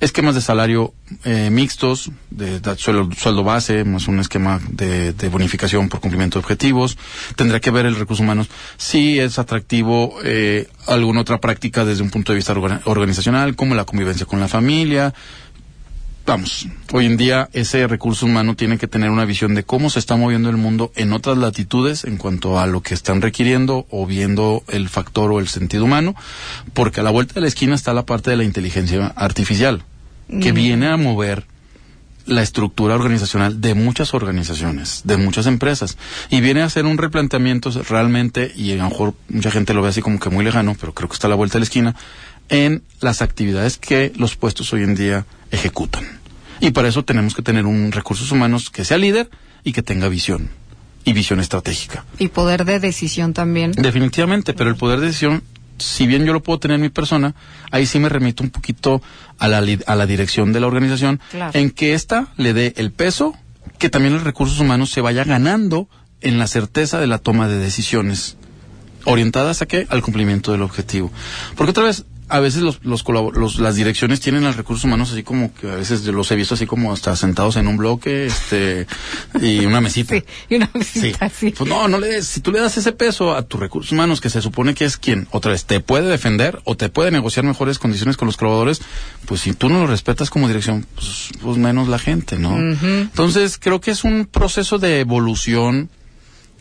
esquemas 0.00 0.34
de 0.34 0.40
salario 0.40 0.94
eh, 1.24 1.48
mixtos, 1.50 2.10
de, 2.30 2.60
sueldo, 2.76 3.14
sueldo, 3.14 3.44
base, 3.44 3.84
más 3.84 4.08
un 4.08 4.18
esquema 4.18 4.60
de, 4.68 5.12
de, 5.12 5.28
bonificación 5.28 5.88
por 5.88 6.00
cumplimiento 6.00 6.38
de 6.38 6.44
objetivos. 6.44 6.98
Tendrá 7.36 7.60
que 7.60 7.70
ver 7.70 7.86
el 7.86 7.94
recurso 7.94 8.22
humano 8.22 8.46
si 8.78 9.20
es 9.20 9.38
atractivo 9.38 10.16
eh, 10.24 10.68
alguna 10.88 11.20
otra 11.20 11.40
práctica 11.40 11.84
desde 11.84 12.02
un 12.02 12.10
punto 12.10 12.32
de 12.32 12.36
vista 12.36 12.52
organizacional, 12.84 13.54
como 13.54 13.76
la 13.76 13.84
convivencia 13.84 14.26
con 14.26 14.40
la 14.40 14.48
familia, 14.48 15.14
vamos, 16.24 16.66
hoy 16.92 17.06
en 17.06 17.16
día 17.16 17.48
ese 17.52 17.86
recurso 17.86 18.26
humano 18.26 18.54
tiene 18.54 18.78
que 18.78 18.86
tener 18.86 19.10
una 19.10 19.24
visión 19.24 19.54
de 19.54 19.64
cómo 19.64 19.90
se 19.90 19.98
está 19.98 20.16
moviendo 20.16 20.50
el 20.50 20.56
mundo 20.56 20.92
en 20.96 21.12
otras 21.12 21.38
latitudes 21.38 22.04
en 22.04 22.16
cuanto 22.16 22.58
a 22.58 22.66
lo 22.66 22.80
que 22.80 22.94
están 22.94 23.22
requiriendo 23.22 23.86
o 23.90 24.06
viendo 24.06 24.62
el 24.68 24.88
factor 24.88 25.32
o 25.32 25.40
el 25.40 25.48
sentido 25.48 25.84
humano, 25.84 26.14
porque 26.72 27.00
a 27.00 27.02
la 27.02 27.10
vuelta 27.10 27.34
de 27.34 27.42
la 27.42 27.48
esquina 27.48 27.74
está 27.74 27.92
la 27.92 28.06
parte 28.06 28.30
de 28.30 28.36
la 28.36 28.44
inteligencia 28.44 29.12
artificial, 29.16 29.84
que 30.28 30.52
mm. 30.52 30.56
viene 30.56 30.86
a 30.88 30.96
mover 30.96 31.46
la 32.26 32.42
estructura 32.42 32.94
organizacional 32.94 33.60
de 33.60 33.74
muchas 33.74 34.14
organizaciones, 34.14 35.02
de 35.04 35.16
muchas 35.16 35.46
empresas, 35.46 35.98
y 36.30 36.40
viene 36.40 36.62
a 36.62 36.66
hacer 36.66 36.86
un 36.86 36.98
replanteamiento 36.98 37.70
realmente, 37.88 38.52
y 38.54 38.72
a 38.72 38.76
lo 38.76 38.90
mejor 38.90 39.14
mucha 39.28 39.50
gente 39.50 39.74
lo 39.74 39.82
ve 39.82 39.88
así 39.88 40.02
como 40.02 40.20
que 40.20 40.30
muy 40.30 40.44
lejano, 40.44 40.76
pero 40.80 40.94
creo 40.94 41.08
que 41.08 41.14
está 41.14 41.26
a 41.26 41.30
la 41.30 41.36
vuelta 41.36 41.54
de 41.54 41.60
la 41.60 41.64
esquina, 41.64 41.96
en 42.52 42.82
las 43.00 43.22
actividades 43.22 43.78
que 43.78 44.12
los 44.14 44.36
puestos 44.36 44.72
hoy 44.74 44.82
en 44.82 44.94
día 44.94 45.24
ejecutan. 45.50 46.04
Y 46.60 46.70
para 46.70 46.86
eso 46.86 47.02
tenemos 47.02 47.34
que 47.34 47.42
tener 47.42 47.64
un 47.66 47.90
recursos 47.90 48.30
humanos 48.30 48.70
que 48.70 48.84
sea 48.84 48.98
líder 48.98 49.30
y 49.64 49.72
que 49.72 49.82
tenga 49.82 50.08
visión 50.08 50.50
y 51.04 51.14
visión 51.14 51.40
estratégica. 51.40 52.04
Y 52.18 52.28
poder 52.28 52.66
de 52.66 52.78
decisión 52.78 53.32
también. 53.32 53.72
Definitivamente, 53.72 54.52
pero 54.52 54.68
el 54.68 54.76
poder 54.76 55.00
de 55.00 55.06
decisión, 55.06 55.42
si 55.78 56.06
bien 56.06 56.26
yo 56.26 56.34
lo 56.34 56.42
puedo 56.42 56.60
tener 56.60 56.74
en 56.74 56.82
mi 56.82 56.90
persona, 56.90 57.34
ahí 57.70 57.86
sí 57.86 57.98
me 57.98 58.10
remito 58.10 58.44
un 58.44 58.50
poquito 58.50 59.02
a 59.38 59.48
la, 59.48 59.64
a 59.86 59.96
la 59.96 60.06
dirección 60.06 60.52
de 60.52 60.60
la 60.60 60.66
organización, 60.66 61.20
claro. 61.30 61.58
en 61.58 61.70
que 61.70 61.94
ésta 61.94 62.28
le 62.36 62.52
dé 62.52 62.74
el 62.76 62.92
peso 62.92 63.34
que 63.78 63.88
también 63.88 64.12
los 64.12 64.24
recursos 64.24 64.60
humanos 64.60 64.90
se 64.90 65.00
vaya 65.00 65.24
ganando 65.24 65.88
en 66.20 66.38
la 66.38 66.46
certeza 66.46 67.00
de 67.00 67.06
la 67.06 67.16
toma 67.16 67.48
de 67.48 67.56
decisiones 67.56 68.36
orientadas 69.04 69.62
a 69.62 69.66
qué? 69.66 69.86
Al 69.88 70.02
cumplimiento 70.02 70.52
del 70.52 70.62
objetivo. 70.62 71.10
Porque 71.56 71.70
otra 71.70 71.84
vez, 71.84 72.04
a 72.32 72.40
veces 72.40 72.62
los, 72.62 72.82
los, 72.82 73.04
los, 73.34 73.58
las 73.58 73.76
direcciones 73.76 74.20
tienen 74.20 74.42
los 74.42 74.56
recursos 74.56 74.84
humanos 74.84 75.12
así 75.12 75.22
como 75.22 75.52
que 75.54 75.70
a 75.70 75.74
veces 75.74 76.02
yo 76.02 76.12
los 76.12 76.30
he 76.30 76.34
visto 76.36 76.54
así 76.54 76.64
como 76.64 76.90
hasta 76.90 77.14
sentados 77.14 77.56
en 77.56 77.66
un 77.66 77.76
bloque 77.76 78.24
este 78.24 78.86
y 79.40 79.66
una 79.66 79.80
mesita. 79.80 80.02
Sí, 80.12 80.24
y 80.48 80.56
una 80.56 80.70
mesita, 80.74 81.28
sí. 81.28 81.48
sí. 81.48 81.54
Pues 81.56 81.68
no, 81.68 81.86
no 81.88 81.98
le 81.98 82.08
des, 82.08 82.26
si 82.26 82.40
tú 82.40 82.52
le 82.52 82.60
das 82.60 82.76
ese 82.76 82.92
peso 82.92 83.34
a 83.34 83.42
tus 83.42 83.60
recursos 83.60 83.92
humanos 83.92 84.20
que 84.20 84.30
se 84.30 84.40
supone 84.42 84.74
que 84.74 84.84
es 84.84 84.96
quien 84.96 85.28
otra 85.30 85.52
vez 85.52 85.64
te 85.64 85.80
puede 85.80 86.08
defender 86.08 86.60
o 86.64 86.76
te 86.76 86.88
puede 86.88 87.10
negociar 87.10 87.44
mejores 87.44 87.78
condiciones 87.78 88.16
con 88.16 88.26
los 88.26 88.36
colaboradores, 88.36 88.80
pues 89.26 89.42
si 89.42 89.52
tú 89.52 89.68
no 89.68 89.78
lo 89.80 89.86
respetas 89.86 90.30
como 90.30 90.48
dirección, 90.48 90.86
pues, 90.94 91.28
pues 91.40 91.56
menos 91.58 91.88
la 91.88 91.98
gente, 91.98 92.38
¿no? 92.38 92.54
Uh 92.54 92.76
-huh. 92.76 93.00
Entonces 93.02 93.58
creo 93.58 93.80
que 93.80 93.90
es 93.90 94.04
un 94.04 94.26
proceso 94.26 94.78
de 94.78 95.00
evolución 95.00 95.90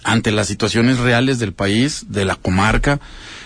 ante 0.03 0.31
las 0.31 0.47
situaciones 0.47 0.99
reales 0.99 1.39
del 1.39 1.53
país, 1.53 2.05
de 2.09 2.25
la 2.25 2.35
comarca. 2.35 2.99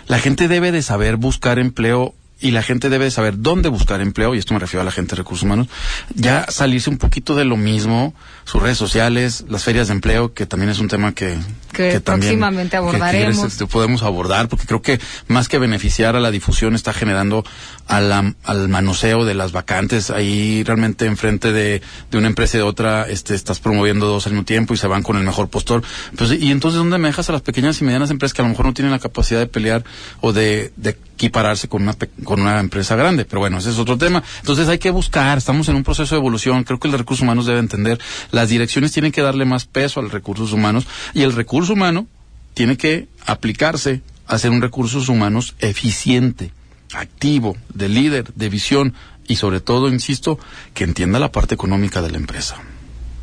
La 0.07 0.19
gente 0.19 0.47
debe 0.47 0.71
de 0.71 0.81
saber 0.81 1.17
buscar 1.17 1.59
empleo 1.59 2.13
y 2.39 2.52
la 2.52 2.62
gente 2.62 2.89
debe 2.89 3.06
de 3.06 3.12
saber 3.12 3.36
dónde 3.39 3.69
buscar 3.69 4.02
empleo, 4.02 4.36
y 4.36 4.38
esto 4.38 4.54
me 4.54 4.60
refiero 4.60 4.82
a 4.82 4.86
la 4.86 4.91
gente 4.91 5.12
de 5.12 5.21
recursos 5.21 5.43
humanos, 5.43 5.67
ya 6.13 6.45
salirse 6.50 6.89
un 6.89 6.98
poquito 6.98 7.36
de 7.36 7.45
lo 7.45 7.58
mismo, 7.58 8.13
sus 8.43 8.62
redes 8.62 8.78
sociales, 8.78 9.45
las 9.50 9.63
ferias 9.63 9.88
de 9.88 9.93
empleo, 9.93 10.34
que 10.34 10.45
también 10.45 10.69
es 10.69 10.80
un 10.80 10.88
tema 10.88 11.13
que, 11.13 11.38
que, 11.71 11.91
que 11.91 12.02
próximamente 12.02 12.78
también, 12.78 13.02
abordaremos. 13.02 13.41
Que, 13.41 13.48
este, 13.48 13.65
podemos 13.67 14.04
abordar, 14.04 14.50
porque 14.50 14.65
creo 14.65 14.82
que 14.82 15.00
más 15.28 15.48
que 15.48 15.58
beneficiar 15.58 16.15
a 16.15 16.19
la 16.19 16.30
difusión 16.30 16.76
está 16.76 16.93
generando 16.93 17.43
a 17.88 18.02
la, 18.02 18.36
al 18.43 18.69
manoseo 18.69 19.26
de 19.26 19.34
las 19.34 19.52
vacantes. 19.52 20.10
Ahí 20.12 20.63
realmente 20.63 21.06
enfrente 21.06 21.52
de, 21.52 21.82
de 22.12 22.17
una 22.17 22.28
empresa 22.28 22.58
y 22.58 22.60
de 22.60 22.63
otra 22.63 23.08
este, 23.10 23.34
estás 23.34 23.60
promoviendo 23.60 24.06
dos 24.06 24.28
al 24.28 24.34
mismo 24.34 24.45
tiempo 24.45 24.74
y 24.74 24.78
se 24.78 24.88
van 24.88 25.04
con 25.04 25.17
el 25.17 25.24
mejor 25.24 25.50
postor. 25.50 25.84
Pues, 26.17 26.32
y 26.32 26.52
entonces, 26.52 26.78
¿dónde 26.78 26.98
me 26.98 27.08
dejas 27.08 27.30
a 27.30 27.34
las 27.34 27.41
pequeñas 27.41 27.82
y 27.82 27.86
medianas 27.86 28.12
empresas 28.12 28.34
que 28.34 28.41
a 28.41 28.45
lo 28.45 28.50
mejor 28.50 28.65
no 28.65 28.74
tienen 28.74 28.91
la 28.91 29.00
capacidad 29.00 29.39
de 29.39 29.48
pelear 29.48 29.84
o 30.21 30.34
de, 30.34 30.71
de 30.76 30.98
equipararse 31.15 31.67
con 31.67 31.84
una, 31.84 31.95
con 32.23 32.41
una 32.41 32.60
empresa 32.60 32.95
grande. 32.95 33.25
Pero 33.25 33.39
bueno, 33.39 33.58
ese 33.58 33.71
es 33.71 33.80
otro 33.80 33.97
tema. 33.97 34.23
Entonces 34.39 34.67
hay 34.67 34.78
que 34.78 34.91
buscar, 34.91 35.38
estamos 35.38 35.67
en 35.69 35.75
un 35.75 35.84
proceso 35.84 36.15
de 36.15 36.19
evolución. 36.19 36.63
Creo 36.63 36.80
que 36.80 36.88
el 36.88 36.97
recurso 36.97 37.23
humanos 37.23 37.45
debe 37.45 37.60
entender, 37.60 37.99
las 38.32 38.49
direcciones 38.49 38.91
tienen 38.91 39.12
que 39.12 39.21
darle 39.21 39.45
más 39.45 39.65
peso 39.65 39.99
a 39.99 40.04
los 40.04 40.12
recursos 40.12 40.51
humanos 40.54 40.86
y 41.13 41.23
el 41.23 41.34
recurso 41.34 41.73
humano 41.73 42.08
tiene 42.54 42.78
que 42.78 43.08
aplicarse 43.25 44.01
a 44.28 44.38
ser 44.38 44.51
un 44.51 44.62
recursos 44.62 45.10
humanos 45.10 45.56
eficiente, 45.60 46.51
activo, 46.93 47.56
de 47.73 47.89
líder, 47.89 48.34
de 48.34 48.49
visión 48.49 48.93
y 49.28 49.38
sobre 49.38 49.60
todo, 49.60 49.89
insisto, 49.89 50.39
que 50.73 50.84
entienda 50.84 51.19
la 51.19 51.32
parte 51.32 51.56
económica 51.56 52.01
de 52.01 52.12
la 52.12 52.17
empresa. 52.17 52.58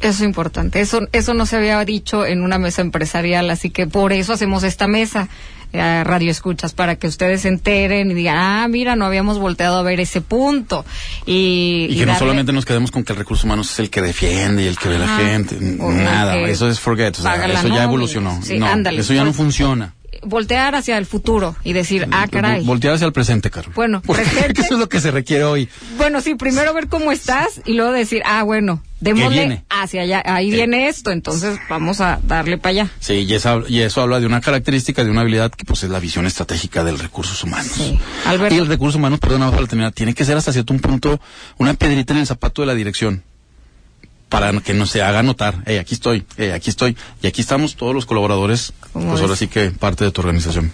Eso 0.01 0.11
es 0.11 0.21
importante. 0.23 0.81
Eso, 0.81 1.01
eso 1.13 1.33
no 1.33 1.47
se 1.47 1.57
había 1.57 1.85
dicho 1.85 2.27
en 2.27 2.43
una 2.43 2.59
mesa 2.59 2.83
empresarial, 2.83 3.49
así 3.51 3.71
que 3.71 3.87
por 3.87 4.13
eso 4.13 4.33
hacemos 4.33 4.65
esta 4.65 4.89
mesa 4.89 5.29
radio 5.73 6.31
escuchas 6.31 6.73
para 6.73 6.97
que 6.97 7.07
ustedes 7.07 7.43
se 7.43 7.49
enteren 7.49 8.11
y 8.11 8.15
digan, 8.15 8.37
ah, 8.39 8.69
mira, 8.69 8.97
no 8.97 9.07
habíamos 9.07 9.39
volteado 9.39 9.79
a 9.79 9.83
ver 9.83 10.01
ese 10.01 10.21
punto. 10.21 10.85
Y, 11.27 11.87
y 11.91 11.95
que 11.95 12.01
darle... 12.01 12.13
no 12.13 12.19
solamente 12.19 12.53
nos 12.53 12.65
quedemos 12.65 12.91
con 12.91 13.05
que 13.05 13.13
el 13.13 13.19
recurso 13.19 13.47
humano 13.47 13.63
es 13.63 13.79
el 13.79 13.91
que 13.91 14.03
defiende 14.03 14.65
y 14.65 14.67
el 14.67 14.79
que 14.79 14.89
ve 14.89 14.97
a 14.97 15.01
la 15.01 15.17
gente. 15.17 15.57
Nada, 15.61 16.39
eso 16.41 16.69
es 16.69 16.81
forget. 16.81 17.19
O 17.19 17.23
sea, 17.23 17.47
eso 17.47 17.69
ya 17.69 17.85
evolucionó. 17.85 18.41
Sí, 18.43 18.59
no, 18.59 18.67
ándale, 18.67 19.01
eso 19.01 19.15
ya 19.15 19.25
no 19.25 19.33
funciona 19.33 19.95
voltear 20.25 20.75
hacia 20.75 20.99
el 20.99 21.07
futuro 21.07 21.57
y 21.65 21.73
decir, 21.73 22.07
ah, 22.13 22.27
caray. 22.31 22.65
Voltear 22.65 22.95
hacia 22.95 23.07
el 23.07 23.13
presente, 23.13 23.51
Carlos. 23.51 23.75
Bueno, 23.75 24.01
presente. 24.07 24.61
eso 24.61 24.75
es 24.75 24.81
lo 24.81 24.89
que 24.89 25.01
se 25.01 25.11
requiere 25.11 25.45
hoy. 25.45 25.69
Bueno, 25.97 26.21
sí, 26.21 26.35
primero 26.35 26.73
ver 26.75 26.89
cómo 26.89 27.13
estás 27.13 27.61
y 27.65 27.75
luego 27.75 27.93
decir, 27.93 28.23
ah, 28.25 28.43
bueno, 28.43 28.83
démosle 29.03 29.65
hacia 29.69 30.03
allá. 30.03 30.23
Ahí 30.25 30.51
viene 30.51 30.89
esto, 30.89 31.11
entonces 31.11 31.59
vamos 31.69 32.01
a 32.01 32.21
darle 32.23 32.57
para 32.57 32.71
allá. 32.71 32.91
Sí, 33.01 33.27
y, 33.29 33.35
esa, 33.35 33.59
y 33.69 33.81
eso 33.81 34.01
habla 34.01 34.21
de 34.21 34.27
una 34.27 34.41
característica, 34.41 35.05
de 35.05 35.11
una 35.11 35.23
habilidad 35.23 35.51
que 35.51 35.65
pues 35.65 35.83
es 35.83 35.91
la 35.91 35.99
visión 35.99 36.25
estratégica 36.25 36.85
del 36.85 36.99
recursos 36.99 37.43
humanos. 37.43 37.73
Sí. 37.75 37.99
Alberto. 38.27 38.55
Y 38.55 38.59
el 38.59 38.67
recurso 38.67 38.99
humano, 38.99 39.19
perdón, 39.19 39.51
para 39.51 39.67
terminar, 39.67 39.93
tiene 39.93 40.15
que 40.15 40.25
ser 40.25 40.37
hasta 40.37 40.53
cierto 40.53 40.73
un 40.73 40.81
punto 40.81 41.21
una 41.59 41.75
piedrita 41.75 42.13
en 42.13 42.21
el 42.21 42.27
zapato 42.27 42.63
de 42.63 42.67
la 42.67 42.75
dirección 42.75 43.23
para 44.29 44.53
que 44.61 44.73
no 44.73 44.87
se 44.87 45.03
haga 45.03 45.23
notar, 45.23 45.63
hey, 45.67 45.77
aquí 45.77 45.95
estoy, 45.95 46.25
hey, 46.39 46.53
aquí 46.53 46.71
estoy, 46.71 46.97
y 47.23 47.27
aquí 47.27 47.43
estamos 47.43 47.77
todos 47.77 47.95
los 47.95 48.07
colaboradores, 48.07 48.73
pues 48.95 49.21
ahora 49.21 49.37
sí 49.37 49.47
que 49.47 49.71
parte 49.73 50.05
de 50.05 50.11
tu 50.11 50.23
organización. 50.23 50.73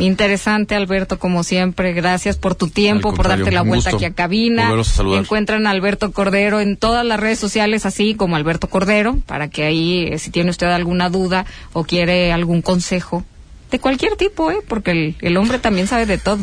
Interesante, 0.00 0.74
Alberto, 0.74 1.18
como 1.18 1.42
siempre. 1.42 1.92
Gracias 1.92 2.36
por 2.36 2.54
tu 2.54 2.68
tiempo, 2.68 3.14
por 3.14 3.28
darte 3.28 3.52
la 3.52 3.62
vuelta 3.62 3.90
aquí 3.90 4.04
a 4.04 4.12
cabina. 4.12 4.68
A 4.68 5.18
Encuentran 5.18 5.66
a 5.66 5.70
Alberto 5.70 6.12
Cordero 6.12 6.60
en 6.60 6.76
todas 6.76 7.04
las 7.04 7.20
redes 7.20 7.38
sociales, 7.38 7.86
así 7.86 8.14
como 8.14 8.36
Alberto 8.36 8.68
Cordero, 8.68 9.18
para 9.26 9.48
que 9.48 9.64
ahí, 9.64 10.08
eh, 10.10 10.18
si 10.18 10.30
tiene 10.30 10.50
usted 10.50 10.68
alguna 10.68 11.10
duda 11.10 11.46
o 11.72 11.84
quiere 11.84 12.32
algún 12.32 12.62
consejo, 12.62 13.24
de 13.70 13.78
cualquier 13.78 14.16
tipo, 14.16 14.50
¿eh? 14.50 14.58
Porque 14.66 14.90
el, 14.90 15.16
el 15.20 15.36
hombre 15.36 15.58
también 15.58 15.86
sabe 15.86 16.06
de 16.06 16.18
todo. 16.18 16.38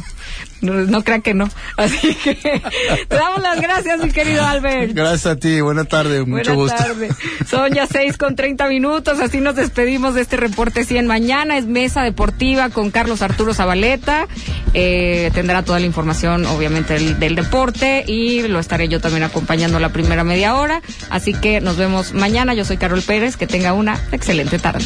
No, 0.59 0.73
no 0.73 1.03
crea 1.03 1.19
que 1.19 1.33
no. 1.35 1.47
Así 1.77 2.15
que 2.15 2.33
te 3.07 3.15
damos 3.15 3.41
las 3.43 3.61
gracias, 3.61 3.99
mi 4.03 4.09
querido 4.11 4.43
Albert. 4.43 4.93
Gracias 4.93 5.25
a 5.27 5.35
ti, 5.35 5.61
buena 5.61 5.83
tarde, 5.85 6.21
mucho 6.25 6.55
Buenas 6.55 6.55
gusto. 6.55 6.75
tardes. 6.77 7.15
Son 7.49 7.71
ya 7.73 7.85
seis 7.85 8.17
con 8.17 8.35
treinta 8.35 8.67
minutos, 8.67 9.19
así 9.19 9.39
nos 9.39 9.55
despedimos 9.55 10.15
de 10.15 10.21
este 10.21 10.35
reporte 10.37 10.83
100. 10.83 11.05
Mañana 11.05 11.57
es 11.57 11.65
mesa 11.67 12.01
deportiva 12.01 12.69
con 12.69 12.89
Carlos 12.91 13.21
Arturo 13.21 13.53
Zabaleta. 13.53 14.27
Eh, 14.73 15.29
tendrá 15.33 15.63
toda 15.63 15.79
la 15.79 15.85
información, 15.85 16.45
obviamente, 16.47 16.95
del, 16.95 17.19
del 17.19 17.35
deporte 17.35 18.03
y 18.07 18.41
lo 18.47 18.59
estaré 18.59 18.87
yo 18.87 18.99
también 18.99 19.23
acompañando 19.23 19.79
la 19.79 19.89
primera 19.89 20.23
media 20.23 20.55
hora. 20.55 20.81
Así 21.09 21.33
que 21.33 21.61
nos 21.61 21.77
vemos 21.77 22.13
mañana. 22.13 22.53
Yo 22.55 22.65
soy 22.65 22.77
Carol 22.77 23.01
Pérez. 23.03 23.37
Que 23.37 23.45
tenga 23.47 23.73
una 23.73 23.99
excelente 24.11 24.57
tarde. 24.57 24.85